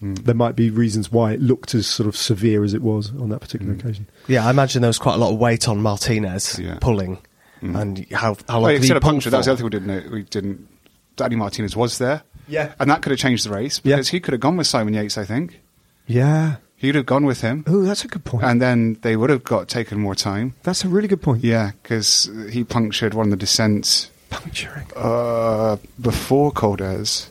[0.00, 0.14] Hmm.
[0.14, 3.28] There might be reasons why it looked as sort of severe as it was on
[3.28, 3.78] that particular mm.
[3.80, 4.08] occasion.
[4.26, 4.44] yeah.
[4.46, 6.78] I imagine there was quite a lot of weight on Martinez Yeah.
[6.80, 7.18] pulling,
[7.62, 7.80] mm.
[7.80, 9.30] and how how long yeah, could he he said a puncture.
[9.30, 10.02] That was the other thing we didn't know.
[10.12, 10.68] We didn't.
[11.16, 12.22] Danny Martinez was there.
[12.52, 12.72] Yeah.
[12.78, 13.96] And that could have changed the race Yeah.
[13.96, 15.60] because he could have gone with Simon Yates, I think.
[16.06, 16.56] Yeah.
[16.76, 17.64] He'd have gone with him.
[17.66, 18.44] Oh, that's a good point.
[18.44, 20.54] And then they would have got taken more time.
[20.64, 21.44] that's a really good point.
[21.44, 24.86] Yeah, because he punctured one of the descents Puncturing.
[24.96, 27.28] uh, before Col d'Èze.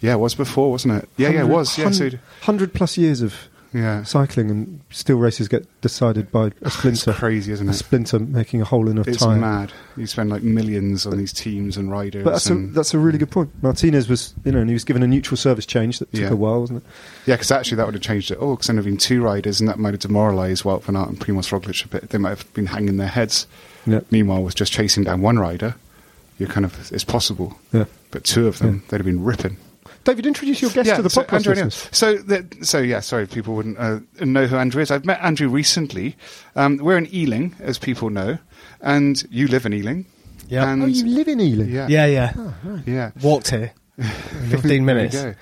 [0.00, 1.08] Yeah, it was before, wasn't it?
[1.16, 1.78] Yeah, yeah, it was.
[1.78, 2.10] Yeah, so
[2.42, 3.34] hundred plus years of
[3.72, 4.02] yeah.
[4.04, 7.10] cycling, and still races get decided by a splinter.
[7.10, 7.74] It's crazy, isn't A it?
[7.74, 9.36] splinter making a hole in a It's tire.
[9.36, 9.72] mad.
[9.96, 12.24] You spend like millions on these teams and riders.
[12.24, 13.50] But that's a, that's a really good point.
[13.62, 16.30] Martinez was, you know, and he was given a neutral service change that took Yeah.
[16.32, 16.88] a while, wasn't it?
[17.26, 18.38] yeah, because actually that would have changed it.
[18.40, 20.96] Oh, because then there have been two riders, and that might have demoralised Wout van
[20.96, 22.10] Aert and Primoz Roglic a bit.
[22.10, 23.46] They might have been hanging their heads.
[23.86, 24.00] Yeah.
[24.10, 25.76] Meanwhile, with just chasing down one rider,
[26.38, 27.58] you're kind of it's possible.
[27.72, 27.84] Yeah.
[28.10, 29.56] But two of them, they'd have been ripping.
[30.06, 31.88] David, introduce your guest to the so podcast Andrew listeners.
[31.90, 34.90] So, the, so yeah, sorry, people wouldn't uh, know who Andrew is.
[34.90, 36.16] I've met Andrew recently.
[36.54, 38.38] Um, we're in Ealing, as people know,
[38.80, 40.06] and you live in Ealing.
[40.48, 40.76] Yeah.
[40.80, 41.68] Oh, you live in Ealing?
[41.70, 42.32] yeah, Yeah, yeah.
[42.86, 43.10] yeah.
[43.20, 43.72] Walked here,
[44.48, 45.14] fifteen minutes.
[45.16, 45.34] You go.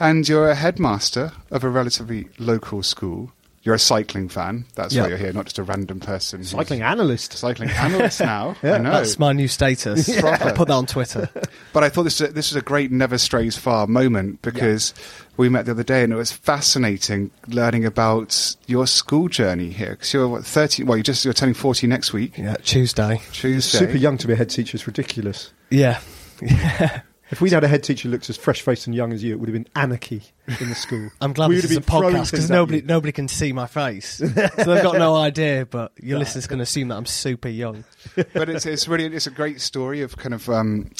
[0.00, 3.32] And you're a headmaster of a relatively local school.
[3.66, 4.64] You're a cycling fan.
[4.76, 5.02] That's Yeah.
[5.02, 6.38] why you're here, not just a random person.
[6.38, 7.32] who's- Cycling analyst.
[7.32, 8.54] cycling analyst now.
[8.62, 8.74] Yeah.
[8.74, 8.92] I know.
[8.92, 10.08] That's my new status.
[10.24, 11.28] I'll put that on Twitter.
[11.72, 14.94] But I thought this was a, this was a great never strays far moment because
[15.36, 19.90] we met the other day and it was fascinating learning about your school journey here.
[19.90, 20.84] Because you're what, thirty?
[20.84, 23.20] Well, you're just you're turning forty next week, Yeah, Tuesday.
[23.32, 23.78] Tuesday.
[23.78, 25.52] Super young to be a head teacher is ridiculous.
[25.70, 26.00] Yeah,
[26.40, 27.00] yeah.
[27.30, 29.32] If we'd had a head teacher who looked as fresh faced and young as you,
[29.32, 30.22] it would have been anarchy
[30.60, 31.10] in the school.
[31.20, 34.08] I'm glad We this would is a podcast because nobody nobody can see my face,
[34.18, 35.66] so they've got no idea.
[35.66, 37.84] But your listeners can assume that I'm super young.
[38.32, 40.90] but it's it's really it's a great story of kind of um,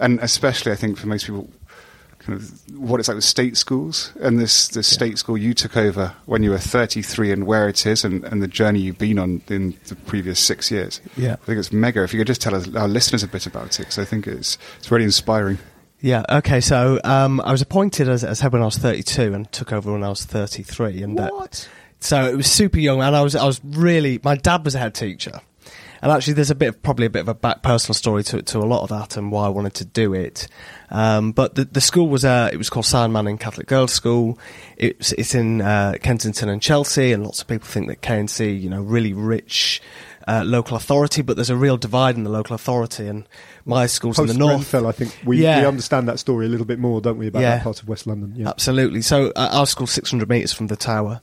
[0.00, 1.48] and especially I think for most people.
[2.18, 5.76] Kind of what it's like with state schools and this this state school you took
[5.76, 9.16] over when you were 33 and where it is and, and the journey you've been
[9.16, 11.00] on in the previous six years.
[11.16, 11.34] Yeah.
[11.34, 12.02] I think it's mega.
[12.02, 14.26] If you could just tell us, our listeners a bit about it, because I think
[14.26, 15.58] it's it's really inspiring.
[16.00, 16.24] Yeah.
[16.28, 16.60] Okay.
[16.60, 19.92] So um, I was appointed as, as head when I was 32 and took over
[19.92, 21.02] when I was 33.
[21.02, 21.68] And What?
[22.00, 24.78] so it was super young, and I was I was really my dad was a
[24.78, 25.40] head teacher,
[26.02, 28.42] and actually there's a bit of, probably a bit of a back personal story to
[28.42, 30.46] to a lot of that and why I wanted to do it.
[30.90, 34.38] Um, but the the school was uh, it was called Sion-Manning Catholic Girls School.
[34.76, 38.68] It's it's in uh, Kensington and Chelsea, and lots of people think that KNC you
[38.68, 39.80] know really rich.
[40.28, 43.28] Uh, local authority, but there's a real divide in the local authority, and
[43.66, 44.52] my school's in the north.
[44.70, 45.60] Grenfell, I think we, Yeah.
[45.60, 47.56] we understand that story a little bit more, don't we, about Yeah.
[47.56, 48.32] that part of West London?
[48.36, 48.48] Yeah.
[48.48, 49.02] Absolutely.
[49.02, 51.20] So uh, our school's 600 metres from the tower.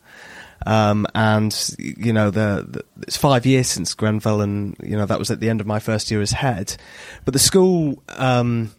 [0.66, 5.20] Um, and you know the, the it's five years since Grenfell, and you know that
[5.20, 6.78] was at the end of my first year as head.
[7.26, 8.72] But the school, um,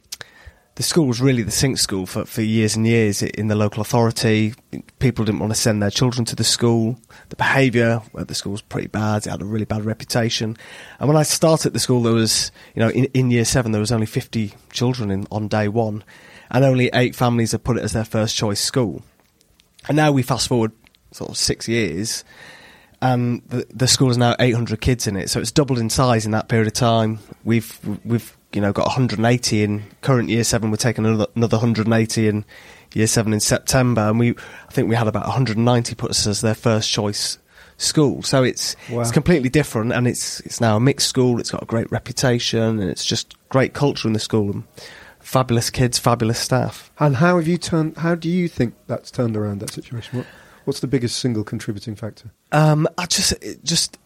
[0.76, 3.80] the school was really the sink school for, for years and years in the local
[3.80, 4.54] authority.
[4.98, 6.98] People didn't want to send their children to the school.
[7.28, 9.26] The behaviour at the school was pretty bad.
[9.26, 10.56] It had a really bad reputation.
[10.98, 13.80] And when I started the school, there was, you know, in, in year seven, there
[13.80, 16.02] was only 50 children in, on day one.
[16.50, 19.02] And only eight families had put it as their first choice school.
[19.88, 20.72] And now we fast forward
[21.12, 22.24] sort of six years,
[23.00, 25.30] and the, the school is now 800 kids in it.
[25.30, 27.18] So it's doubled in size in that period of time.
[27.44, 30.70] We've we've you know got 180 in current year seven.
[30.70, 32.44] We're taking another, another 180 in
[32.94, 36.40] year seven in September, and we I think we had about 190 put us as
[36.40, 37.38] their first choice
[37.76, 38.22] school.
[38.22, 39.00] So it's Wow.
[39.00, 41.40] it's completely different, and it's it's now a mixed school.
[41.40, 44.50] It's got a great reputation, and it's just great culture in the school.
[44.50, 44.64] And
[45.20, 46.92] fabulous kids, fabulous staff.
[46.98, 47.96] And how have you turned?
[47.98, 50.18] How do you think that's turned around that situation?
[50.18, 50.26] What,
[50.64, 52.30] what's the biggest single contributing factor?
[52.52, 53.98] Um, I just, it just,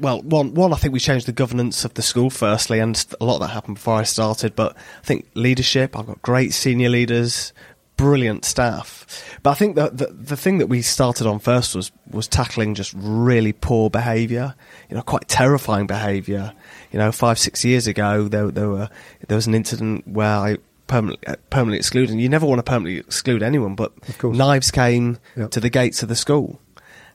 [0.00, 3.24] well, one, one, I think we changed the governance of the school firstly, and a
[3.24, 4.54] lot of that happened before I started.
[4.56, 5.96] But I think leadership.
[5.96, 7.52] I've got great senior leaders,
[7.96, 9.38] brilliant staff.
[9.42, 12.74] But I think that the, the thing that we started on first was was tackling
[12.74, 14.54] just really poor behaviour.
[14.88, 16.52] You know, quite terrifying behaviour.
[16.92, 18.88] You know, five six years ago, there there were
[19.28, 20.56] there was an incident where I.
[20.86, 22.10] Permanently, uh, permanently excluded.
[22.10, 23.92] And you never want to permanently exclude anyone, but
[24.24, 25.52] knives came Yep.
[25.52, 26.58] to the gates of the school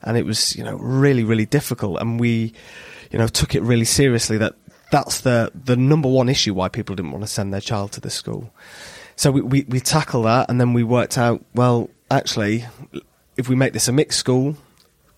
[0.06, 1.99] and it was you know really really difficult.
[1.99, 2.53] And we
[3.12, 4.56] you know took it really seriously that
[4.91, 8.01] that's the the number one issue why people didn't want to send their child to
[8.01, 8.53] the school.
[9.16, 12.66] So we we, we tackled that and then we worked out well actually
[13.38, 14.56] if we make this a mixed school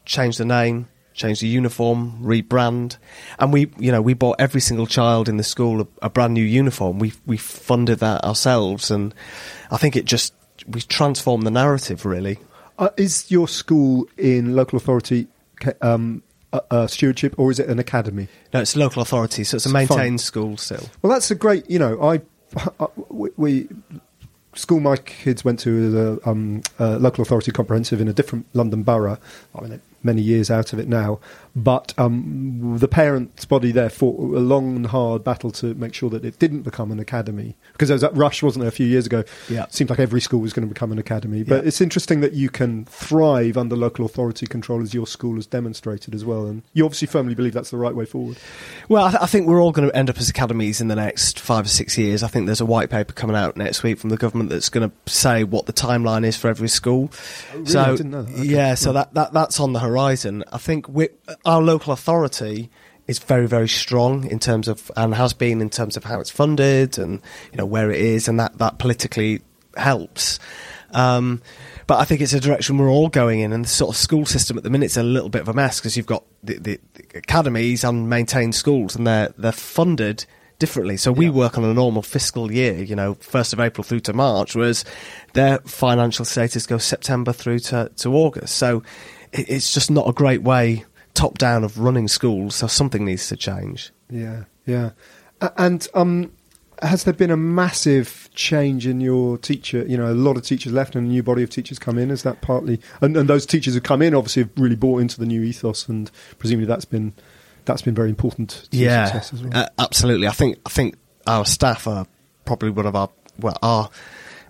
[0.05, 2.97] change the name change the uniform rebrand.
[3.39, 6.33] And we you know we bought every single child in the school a, a brand
[6.33, 6.99] new uniform.
[6.99, 8.89] We we funded that ourselves.
[8.89, 9.13] And
[9.69, 10.33] i think it just
[10.67, 12.39] we transformed the narrative really
[12.78, 15.28] Uh, is your school in local authority
[15.82, 16.21] um,
[16.53, 18.28] uh, uh, stewardship, or is it an academy?
[18.53, 19.88] No, it's local authority, so it's a It's fine.
[19.97, 20.84] maintained school still.
[21.01, 21.69] Well, that's a great.
[21.69, 22.21] You know, I,
[23.09, 23.67] we, we
[24.55, 28.45] school my kids went to is a, um, a local authority comprehensive in a different
[28.53, 29.17] London borough.
[29.55, 31.19] I mean, many years out of it now,
[31.55, 36.09] but um, the parents' body there fought a long and hard battle to make sure
[36.11, 38.85] that it didn't become an academy because there was that rush, wasn't there, a few
[38.85, 39.23] years ago?
[39.49, 39.63] Yeah.
[39.63, 41.43] it seemed like every school was going to become an academy.
[41.43, 41.67] But Yeah.
[41.67, 46.13] it's interesting that you can thrive under local authority control, as your school has demonstrated
[46.13, 46.45] as well.
[46.45, 48.37] And you obviously firmly believe that's the right way forward.
[48.87, 50.95] Well, I, th- I think we're all going to end up as academies in the
[50.95, 52.21] next five or six years.
[52.23, 54.89] I think there's a white paper coming out next week from the government that's going
[54.89, 57.09] to say what the timeline is for every school.
[57.11, 57.65] Oh, really?
[57.65, 58.33] So, I didn't know that.
[58.33, 58.43] Okay.
[58.43, 60.43] yeah, so that, that that's on the horizon.
[60.51, 60.85] I think
[61.45, 62.69] our local authority
[63.07, 66.29] is very, very strong in terms of, and has been in terms of how it's
[66.29, 67.21] funded and
[67.51, 69.41] you know where it is, and that that politically
[69.75, 70.39] helps.
[70.91, 71.41] Um,
[71.88, 74.25] but I think it's a direction we're all going in, and the sort of school
[74.25, 76.55] system at the minute is a little bit of a mess because you've got the,
[76.55, 80.25] the, the academies and maintained schools, and they're they're funded
[80.59, 80.97] differently.
[80.97, 84.13] So we work on a normal fiscal year, you know, first of April through to
[84.13, 84.83] March, whereas
[85.33, 88.55] their financial status goes September through to to August.
[88.57, 88.83] So
[89.32, 92.55] it, it's just not a great way top down of running schools.
[92.55, 93.91] So something needs to change.
[94.09, 94.91] Yeah, yeah.
[95.57, 96.32] And um,
[96.82, 99.84] has there been a massive change in your teacher?
[99.88, 102.11] You know, a lot of teachers left and a new body of teachers come in.
[102.11, 102.80] Is that partly?
[103.01, 105.88] And, and those teachers who come in obviously have really bought into the new ethos,
[105.88, 107.13] and presumably that's been
[107.65, 109.51] that's been very important yeah, success as well.
[109.55, 110.28] uh, absolutely.
[110.28, 112.05] I think I think our staff are
[112.45, 113.09] probably one of our
[113.39, 113.91] well, in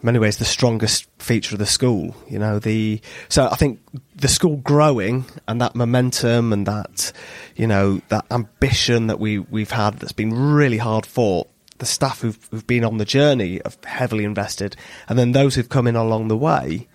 [0.02, 2.16] many ways the strongest feature of the school.
[2.30, 3.80] You know, the so I think
[4.16, 7.12] the school growing and that momentum and that
[7.56, 11.48] you know that ambition that we we've had that's been really hard fought.
[11.80, 14.76] The staff who've, who've been on the journey have heavily invested,
[15.08, 16.88] and then those who've come in along the way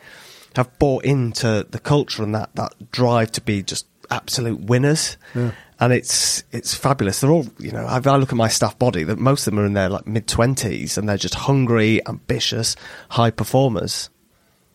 [0.57, 5.17] have bought into the culture and that, that drive to be just absolute winners.
[5.35, 5.53] Yeah.
[5.83, 7.21] And it's it's fabulous.
[7.21, 7.85] They're all you know.
[7.85, 9.03] I, I look at my staff body.
[9.05, 12.77] That most of them are in their like mid twenties, and they're just hungry, ambitious,
[13.11, 14.09] high performers.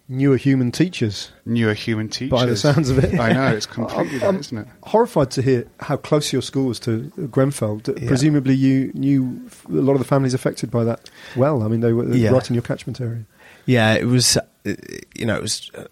[0.09, 1.31] Newer human teachers.
[1.45, 2.31] Newer human teachers.
[2.31, 3.19] By the sounds of it.
[3.19, 4.67] I know, it's completely that, I'm isn't it?
[4.83, 7.81] Horrified to hear how close your school was to Grenfell.
[7.85, 8.07] Yeah.
[8.07, 11.09] Presumably, you knew a lot of the families affected by that.
[11.35, 12.29] Well, I mean, they were Yeah.
[12.31, 13.23] right in your catchment area.
[13.65, 14.37] Yeah, it was.
[14.37, 14.41] uh,
[15.15, 15.85] You know, it was uh,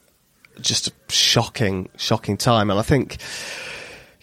[0.61, 3.17] just a shocking, shocking time, and I think.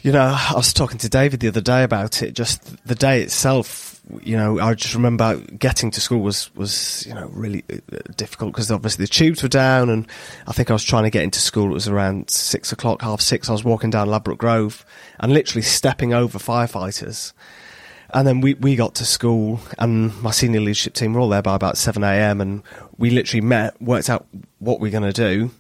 [0.03, 2.35] You know, I was talking to David the other day about it.
[2.35, 7.15] Just the day itself, you know, I just remember getting to school was was you
[7.15, 10.09] know really uh, difficult because obviously the tubes were down, and
[10.49, 11.71] I think I was trying to get into school.
[11.71, 13.49] It was around six o'clock, half six.
[13.49, 14.85] I was walking down Ladbroke Grove
[15.21, 17.33] and literally stepping over firefighters.
[18.15, 21.41] And then we, we got to school, and my senior leadership team were all there
[21.41, 22.43] by about 7 a.m.
[22.43, 22.63] And
[22.99, 24.27] we literally met, worked out
[24.59, 25.51] what we are going to do,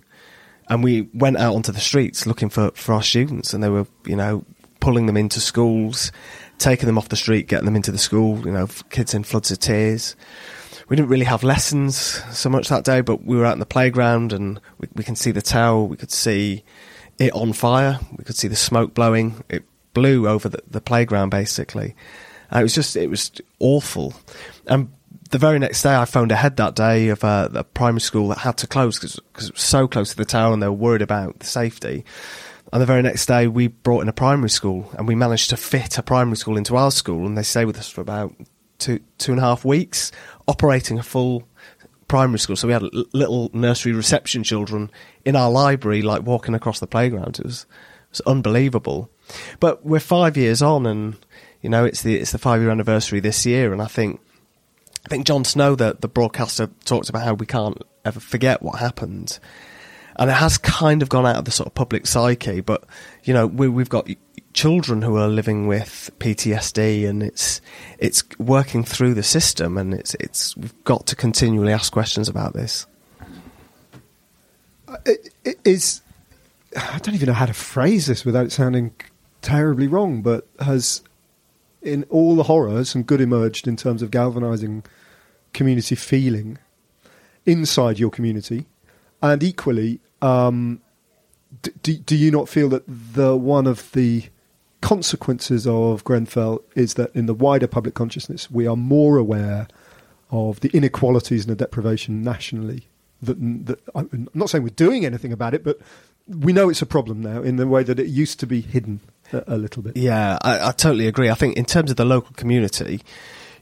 [0.72, 3.52] and we went out onto the streets looking for, for our students.
[3.52, 4.42] And they were, you know,
[4.80, 6.10] pulling them into schools,
[6.56, 9.50] taking them off the street, getting them into the school, you know, kids in floods
[9.50, 10.16] of tears.
[10.88, 11.94] We didn't really have lessons
[12.34, 15.14] so much that day, but we were out in the playground, and we, we can
[15.14, 16.64] see the tower, we could see
[17.18, 19.44] it on fire, we could see the smoke blowing.
[19.50, 21.94] It blew over the, the playground basically.
[22.50, 24.14] And it was just, it was awful.
[24.66, 24.90] And
[25.32, 28.38] the very next day, I phoned ahead that day of uh, a primary school that
[28.38, 31.00] had to close because it was so close to the tower and they were worried
[31.00, 32.04] about the safety.
[32.70, 35.56] And the very next day, we brought in a primary school and we managed to
[35.56, 38.34] fit a primary school into our school and they stayed with us for about
[38.78, 40.12] two two and a half weeks,
[40.46, 41.48] operating a full
[42.08, 42.56] primary school.
[42.56, 44.90] So we had little nursery reception children
[45.24, 47.38] in our library, like walking across the playground.
[47.38, 49.10] It was it was unbelievable.
[49.60, 51.16] But we're five years on, and
[51.62, 54.20] you know it's the it's the five year anniversary this year, and I think
[55.04, 58.78] I think Jon Snow, the the broadcaster, talked about how we can't ever forget what
[58.78, 59.38] happened,
[60.16, 62.60] and it has kind of gone out of the sort of public psyche.
[62.60, 62.84] But
[63.24, 64.08] you know, we, we've got
[64.52, 67.60] children who are living with PTSD, and it's
[67.98, 72.54] it's working through the system, and it's it's we've got to continually ask questions about
[72.54, 72.86] this.
[74.86, 76.02] Uh, it, it is
[76.76, 78.94] I don't even know how to phrase this without it sounding
[79.40, 81.02] terribly wrong, but has
[81.82, 84.84] in all the horror some good emerged in terms of galvanizing
[85.52, 86.58] community feeling
[87.44, 88.66] inside your community,
[89.20, 90.80] and equally, um,
[91.82, 94.24] do, do you not feel that the one of the
[94.80, 99.68] consequences of Grenfell is that in the wider public consciousness we are more aware
[100.30, 102.88] of the inequalities and the deprivation nationally
[103.22, 105.78] that, that I'm not saying we're doing anything about it, but
[106.26, 109.00] we know it's a problem now in the way that it used to be hidden
[109.32, 109.96] a, little bit.
[109.96, 111.30] Yeah, I, I totally agree.
[111.30, 113.00] I think in terms of the local community,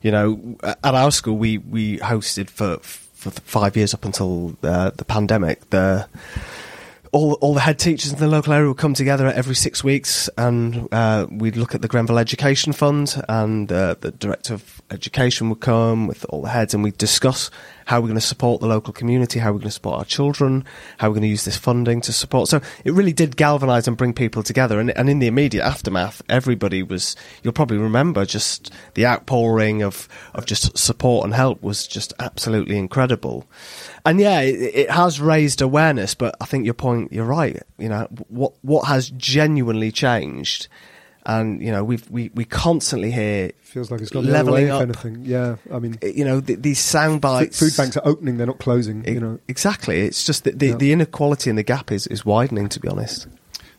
[0.02, 4.90] you know, at our school we we hosted for for five years up until uh,
[4.96, 6.08] the pandemic the
[7.12, 10.28] all all the head teachers in the local area would come together every six weeks,
[10.38, 15.48] and uh, we'd look at the Grenfell Education Fund, and uh, the director of education
[15.50, 17.50] would come with all the heads, and we'd discuss
[17.86, 20.64] how we're going to support the local community, how we're going to support our children,
[20.98, 22.48] how we're going to use this funding to support.
[22.48, 26.22] So it really did galvanise and bring people together, and, and in the immediate aftermath,
[26.28, 27.16] everybody was.
[27.42, 32.76] You'll probably remember just the outpouring of of just support and help was just absolutely
[32.76, 33.46] incredible
[34.04, 36.14] and yeah, it, it, has raised awareness.
[36.14, 37.62] But I think your point, you're right.
[37.78, 40.68] You know, what what has genuinely changed,
[41.26, 44.82] and you know, we we we constantly hear feels like it's gone leveling the up.
[44.88, 45.56] If anything, yeah.
[45.72, 47.58] I mean, uh, you know, th- these sound bites.
[47.58, 49.04] Food banks are opening; they're not closing.
[49.06, 50.00] you know, exactly.
[50.00, 50.74] It's just that the, Yeah.
[50.76, 52.68] the inequality and the gap is is widening.
[52.70, 53.26] To be honest.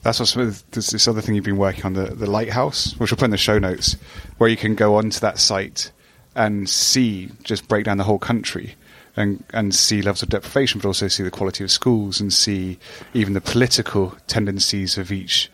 [0.04, 3.18] That's also there's this other thing you've been working on, the, the lighthouse, which we'll
[3.18, 3.96] put in the show notes,
[4.40, 5.92] where you can go onto that site
[6.36, 8.74] and see, just break down the whole country
[9.16, 12.80] and, and see levels of deprivation, but also see the quality of schools and see
[13.14, 15.52] even the political tendencies of each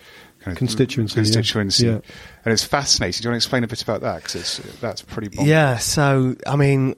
[0.47, 1.87] kind of Constituency, constituency.
[1.87, 1.99] Yeah.
[2.45, 3.21] And it's fascinating.
[3.21, 4.23] Do you want to explain a bit about that?
[4.23, 5.47] Because that's pretty bonkers.
[5.47, 6.95] Yeah, so I mean,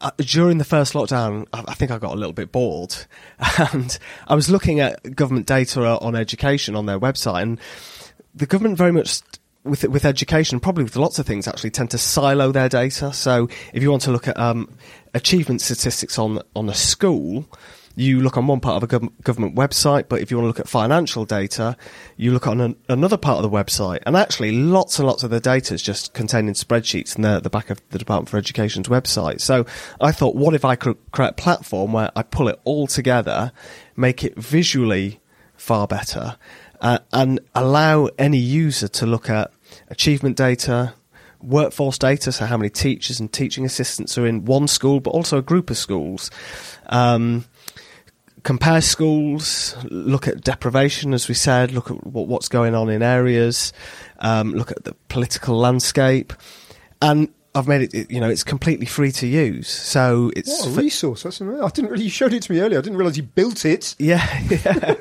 [0.00, 2.94] uh, during the first lockdown, I, I think I got a little bit bored,
[3.58, 7.60] and I was looking at government data on education on their website, and
[8.34, 9.20] the government very much.
[9.64, 13.14] With with education, probably with lots of things, actually tend to silo their data.
[13.14, 14.68] So, if you want to look at um,
[15.14, 17.46] achievement statistics on on a school,
[17.96, 20.48] you look on one part of a gov- government website, but if you want to
[20.48, 21.76] look at financial data,
[22.16, 24.00] you look on an, another part of the website.
[24.06, 27.40] And actually, lots and lots of the data is just contained in spreadsheets in the,
[27.40, 29.40] the back of the Department for Education's website.
[29.40, 29.64] So
[30.00, 33.52] I thought, what if I could create a platform where I pull it all together,
[33.96, 35.20] make it visually
[35.56, 36.36] far better,
[36.80, 39.52] uh, and allow any user to look at
[39.88, 40.94] achievement data,
[41.40, 45.38] workforce data, so how many teachers and teaching assistants are in one school, but also
[45.38, 46.30] a group of schools.
[46.86, 47.44] Um,
[48.44, 53.02] compare schools, look at deprivation, as we said, look at what, what's going on in
[53.02, 53.72] areas,
[54.20, 56.32] um, look at the political landscape,
[57.02, 58.10] and I've made it.
[58.10, 59.68] You know, it's completely free to use.
[59.68, 61.22] So it's what a resource!
[61.22, 61.64] That's amazing.
[61.64, 62.04] I didn't really.
[62.04, 62.78] You showed it to me earlier.
[62.78, 63.94] I didn't realise you built it.
[63.98, 64.94] yeah, yeah.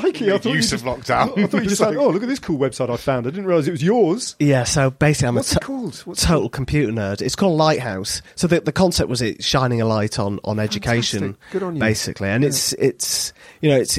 [0.00, 0.32] Crikey!
[0.32, 1.38] I thought use you of just, lockdown.
[1.38, 3.26] I thought you just It's said, like- "Oh, look at this cool website I found."
[3.26, 4.36] I didn't realise it was yours.
[4.38, 5.96] Yeah, so basically, I'm What's a it called?
[5.98, 7.22] What's it total computer nerd.
[7.22, 8.22] It's called Lighthouse.
[8.34, 11.50] So the the concept was it shining a light on on education, Fantastic.
[11.52, 11.80] Good on you.
[11.80, 12.28] basically.
[12.28, 13.98] And it's it's you know it's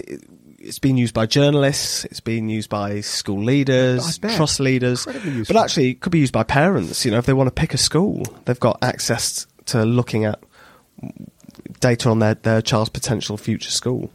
[0.59, 2.05] it's been used by journalists.
[2.05, 4.35] It's been used by school leaders, I bet.
[4.37, 7.05] trust leaders, Incredibly but actually it could be used by parents.
[7.05, 10.39] You know, if they want to pick a school, they've got access to looking at
[11.79, 14.11] data on their their child's potential future school.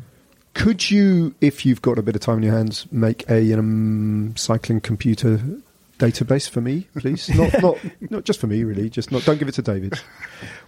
[0.55, 4.34] Could you, if you've got a bit of time in your hands, make a um,
[4.36, 5.40] cycling computer
[5.98, 7.28] database for me, please?
[7.34, 7.78] not, not,
[8.11, 8.90] not just for me, really.
[8.90, 9.24] Just not.
[9.24, 9.94] Don't give it to David.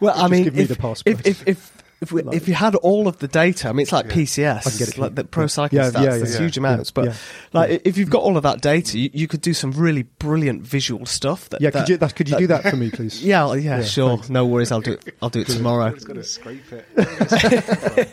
[0.01, 1.21] Well, I Just mean, give me if, the password.
[1.21, 1.73] if if if
[2.03, 4.71] if, we, if you had all of the data, I mean, it's like PCS, I
[4.71, 6.05] can get it like the pro cycling Yeah, stats.
[6.05, 7.15] yeah, there's yeah, huge yeah, amounts, but yeah.
[7.53, 10.63] like if you've got all of that data, you, you could do some really brilliant
[10.63, 11.49] visual stuff.
[11.51, 13.23] That, Yeah, that- could you that, could you do that for me, please?
[13.25, 14.17] Yeah, yeah, Yeah, sure.
[14.17, 14.31] thanks.
[14.31, 14.73] No worries.
[14.73, 14.93] I'll do.
[14.93, 15.15] it.
[15.23, 15.87] I'll do it tomorrow.
[15.87, 16.87] It's got to scrape it.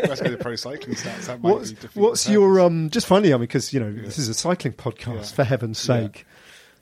[0.07, 1.25] Let's go to pro cycling stats.
[1.25, 2.89] That might What's, be defeat what's your um?
[2.89, 5.15] Just finally, I mean, because you know this is a cycling podcast.
[5.15, 5.21] Yeah.
[5.23, 6.01] For heaven's Yeah.
[6.01, 6.25] sake,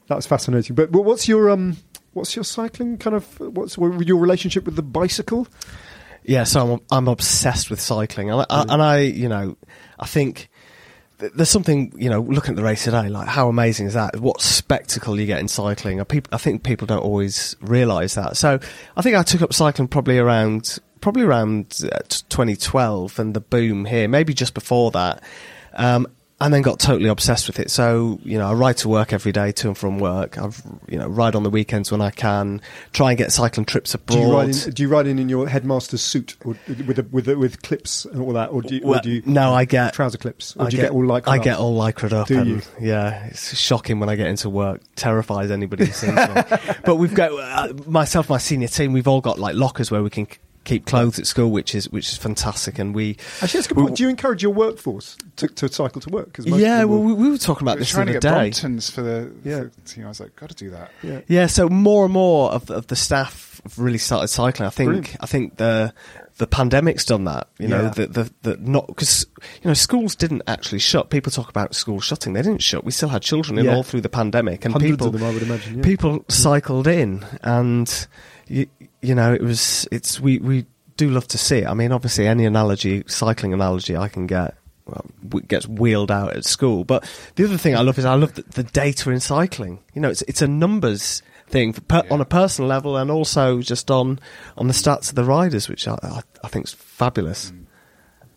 [0.08, 0.76] that's fascinating.
[0.76, 1.78] But, but what's your um?
[2.14, 3.39] What's your cycling kind of?
[3.39, 5.47] What's your relationship with the bicycle?
[6.28, 9.55] Yeah, so I'm I'm obsessed with cycling, and I, I, and I you know
[9.97, 10.49] I think
[11.19, 14.19] th- there's something you know looking at the race today like how amazing is that?
[14.19, 15.99] What spectacle you get in cycling?
[15.99, 18.36] And peop- i think people don't always realize that.
[18.36, 18.59] So
[18.97, 23.86] i think i took up cycling probably around probably around uh, 2012 and the boom
[23.86, 25.23] here maybe just before that.
[25.75, 26.07] Um,
[26.39, 27.71] and then got totally obsessed with it.
[27.71, 30.38] So, you know, I ride to work every day, to and from work.
[30.38, 32.61] I've, you know, ride on the weekends when I can.
[32.93, 34.15] Try and get cycling trips abroad.
[34.15, 34.71] Do you ride in?
[34.71, 38.05] Do you ride in in your headmaster's suit or with a, with a, with clips
[38.05, 40.67] and all that, or do you, or do you no, I get trouser clips, or
[40.67, 42.27] I do you get, all like I get all lycra'd up.
[42.27, 42.61] Do and, you?
[42.79, 44.81] Yeah, it's shocking when I get into work.
[44.95, 46.23] Terrifies anybody who sees me.
[46.85, 48.93] But we've got uh, myself, my senior team.
[48.93, 50.27] We've all got like lockers where we can
[50.68, 52.78] keep clothes at school, which is which is fantastic.
[52.78, 53.97] And we, Actually, that's good we- point.
[53.97, 56.38] Do you encourage your workforce to, to cycle to work?
[56.39, 58.22] most yeah, well, we, we were talking about We were this the trying to get
[58.22, 58.30] day.
[58.51, 59.59] Bromptons for the, Yeah.
[59.61, 60.05] for the team.
[60.05, 60.91] I was like, got to do that.
[61.01, 61.22] yeah.
[61.28, 64.68] Yeah, so more and more of, of the staff have really started cycling.
[64.68, 65.18] I think Brilliant.
[65.20, 65.93] I think the
[66.38, 67.47] the pandemic's done that.
[67.57, 67.89] You know, Yeah.
[67.89, 69.26] the the, the not because
[69.63, 71.09] you know schools didn't actually shut.
[71.09, 72.84] People talk about schools shutting; they didn't shut.
[72.84, 73.76] We still had children in Yeah.
[73.76, 75.78] all through the pandemic, and Hundreds people of them, I would imagine.
[75.78, 75.84] Yeah.
[75.84, 76.32] people mm.
[76.32, 78.07] cycled in, and
[78.47, 78.68] you,
[79.02, 81.68] you know it was it's we we do love to see it.
[81.68, 84.56] I mean, obviously, any analogy, cycling analogy, I can get.
[84.86, 85.06] Well,
[85.50, 87.04] gets wheeled out at school, but
[87.36, 89.80] the other thing I love is I love the, the data in cycling.
[89.93, 92.14] You know, it's it's a numbers thing per, Yeah.
[92.14, 94.18] on a personal level and also just on
[94.58, 97.52] on the stats of the riders, which I, I, I think is fabulous.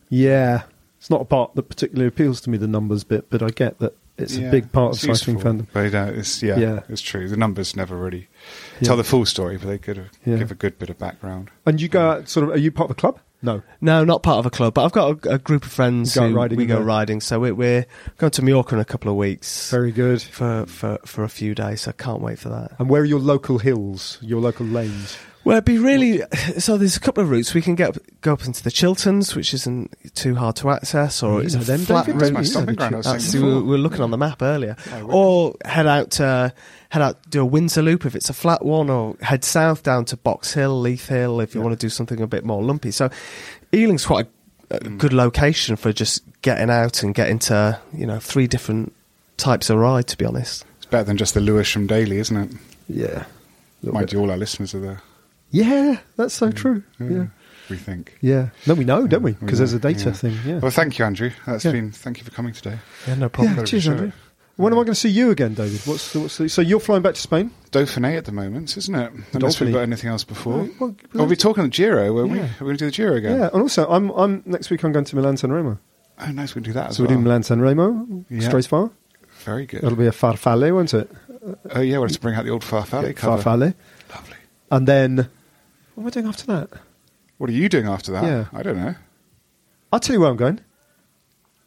[0.09, 0.63] Yeah,
[0.99, 3.79] it's not a part that particularly appeals to me, the numbers bit, but I get
[3.79, 5.66] that it's Yeah, a big part of cycling useful, fandom.
[5.73, 6.81] But uh, it's, yeah, Yeah.
[6.89, 7.29] it's true.
[7.29, 8.29] The numbers never really
[8.81, 8.89] Yeah.
[8.89, 10.37] tell the full story, but they could Yeah.
[10.37, 11.51] give a good bit of background.
[11.66, 13.18] And you go out, sort of, are you part of a club?
[13.43, 13.62] No.
[13.81, 16.35] No, not part of a club, but I've got a, a group of friends who
[16.35, 16.85] riding we go there?
[16.85, 17.23] riding.
[17.23, 17.87] So we're, we're
[18.18, 20.21] going to Mallorca in a couple of weeks Very good.
[20.21, 21.81] for, for, for a few days.
[21.83, 22.73] So I can't wait for that.
[22.79, 25.16] And where are your local hills, your local lanes?
[25.43, 26.22] Well, it'd be really.
[26.59, 29.34] So there's a couple of routes we can get up, go up into the Chilterns,
[29.34, 32.20] which isn't too hard to access, or You it's a them, flat David?
[32.20, 32.20] route.
[32.20, 33.05] That's my Yeah, stomping the ground.
[33.05, 33.62] That's- we were, before.
[33.62, 34.76] we were looking on the map earlier.
[35.07, 36.53] Or head out to
[36.91, 40.05] head out do a Windsor loop if it's a flat one, or head south down
[40.07, 41.66] to Box Hill, Leith Hill if you Yeah.
[41.68, 42.91] want to do something a bit more lumpy.
[42.91, 43.09] So
[43.72, 44.26] Ealing's quite
[44.70, 44.99] a, a mm.
[44.99, 48.93] good location for just getting out and getting to you know three different
[49.38, 50.07] types of ride.
[50.09, 52.51] To be honest, It's better than just the Lewisham Daily, isn't it?
[52.88, 53.24] Yeah.
[53.82, 54.12] Mind bit.
[54.12, 55.01] you, all our listeners are there.
[55.51, 56.82] Yeah, that's so true.
[56.98, 57.26] Yeah.
[57.68, 58.16] We think.
[58.20, 58.48] Yeah.
[58.66, 59.32] No, we know, don't we?
[59.32, 60.12] We Because there's a data yeah.
[60.14, 60.36] thing.
[60.44, 60.59] Yeah.
[60.59, 61.30] Well, thank you, Andrew.
[61.46, 61.72] That's Yeah.
[61.72, 61.92] been.
[61.92, 62.78] Thank you for coming today.
[63.07, 63.55] yeah, no problem.
[63.55, 63.88] Yeah, Bit of a cheers.
[63.88, 64.12] Andrew.
[64.57, 65.80] When am I going to see you again, David?
[65.86, 67.51] What's the, what's the, so you're flying back to Spain?
[67.70, 69.12] Dauphiné at the moment, isn't it?
[69.32, 70.59] Unless we've got anything else before.
[70.59, 72.38] Well, well, Well, we're talking the Giro, won't we?
[72.38, 72.48] Yeah.
[72.61, 73.38] We're going to do the Giro again.
[73.38, 75.78] Yeah, and also I'm I'm next week I'm going to Milan San Remo.
[76.18, 76.55] Oh, nice.
[76.55, 78.40] We can do that as So we're doing Milan San Remo, Yeah.
[78.48, 78.90] straight far.
[79.44, 79.82] Very good.
[79.82, 81.11] It'll be a farfalle, won't it?
[81.70, 83.74] Oh yeah, we'll have to bring out the old Farfalle Yeah, farfalle.
[84.14, 84.36] Lovely.
[84.70, 85.30] And then
[86.01, 86.70] what am I doing after that?
[87.38, 88.24] What are you doing after that?
[88.24, 88.46] Yeah.
[88.53, 88.94] I don't know.
[89.92, 90.61] I'll tell you where I'm going.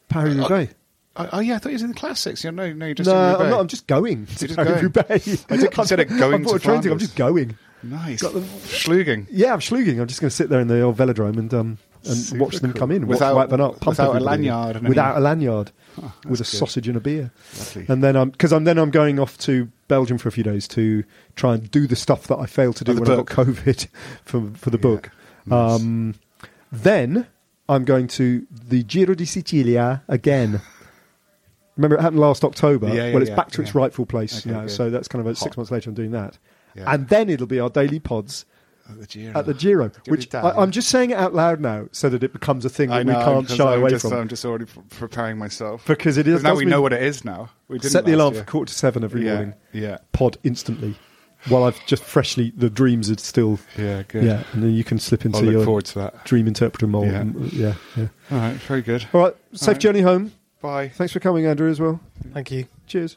[0.08, 0.74] Paris Roubaix.
[1.16, 2.42] Oh, oh, yeah, I thought you was in the classics.
[2.42, 3.60] Yeah, no, no, you're just No, in I'm not.
[3.60, 4.26] I'm just going.
[4.26, 4.82] to You're just Paris.
[4.82, 5.46] Roubaix.
[5.48, 6.92] I did consider going I bought to a train ticket.
[6.92, 7.56] I'm just going.
[7.84, 8.20] Nice.
[8.22, 9.26] Got the- Schluging.
[9.30, 10.00] Yeah, I'm schluging.
[10.00, 12.56] I'm just going to sit there in the old velodrome and um and Super watch
[12.56, 12.78] them cool.
[12.80, 13.06] come in.
[13.06, 15.70] Without- wipe them up, pump without a lanyard and Without a lanyard.
[16.02, 16.46] Oh, with a good.
[16.46, 17.30] sausage and a beer.
[17.56, 17.86] Lovely.
[17.88, 20.66] And then I'm because I'm then I'm going off to Belgium for a few days
[20.68, 21.04] to
[21.36, 23.30] try and do the stuff that I failed to do Oh, when book.
[23.38, 23.86] I got COVID
[24.24, 24.82] for for the Yeah.
[24.82, 25.10] book.
[25.46, 25.80] Nice.
[25.80, 26.14] Um,
[26.72, 27.26] then
[27.68, 30.60] I'm going to the Giro di Sicilia again.
[31.76, 32.88] Remember, it happened last October.
[32.88, 34.66] Yeah, yeah, well, it's yeah, back to its rightful place Okay, now.
[34.68, 35.90] So that's kind of six months later.
[35.90, 36.38] I'm doing that,
[36.76, 36.92] Yeah.
[36.92, 38.44] and then it'll be our daily pods
[38.88, 39.38] At the Giro.
[39.38, 42.22] at the Giro, Give which I, I'm just saying it out loud now, so that
[42.22, 44.12] it becomes a thing that know, we can't shy I'm away just, from.
[44.12, 45.86] I'm just already preparing myself.
[45.86, 46.42] because it is.
[46.42, 47.48] now we mean- know what it is now.
[47.68, 48.44] We didn't Set the alarm year.
[48.44, 49.54] for quarter to seven every yeah, morning.
[49.72, 50.96] Yeah, Pod instantly.
[51.48, 53.58] While I've just freshly, the dreams are still.
[53.76, 54.24] yeah, good.
[54.24, 56.24] Yeah, and then you can slip into I'll look your forward to that.
[56.24, 57.06] dream interpreter mold.
[57.06, 57.20] Yeah.
[57.20, 58.08] and- yeah, yeah.
[58.30, 59.06] All right, very good.
[59.12, 59.78] All right, safe right.
[59.80, 60.32] journey home.
[60.60, 60.88] Bye.
[60.88, 62.00] Thanks for coming, Andrew, as well.
[62.32, 62.66] Thank you.
[62.86, 63.16] Cheers.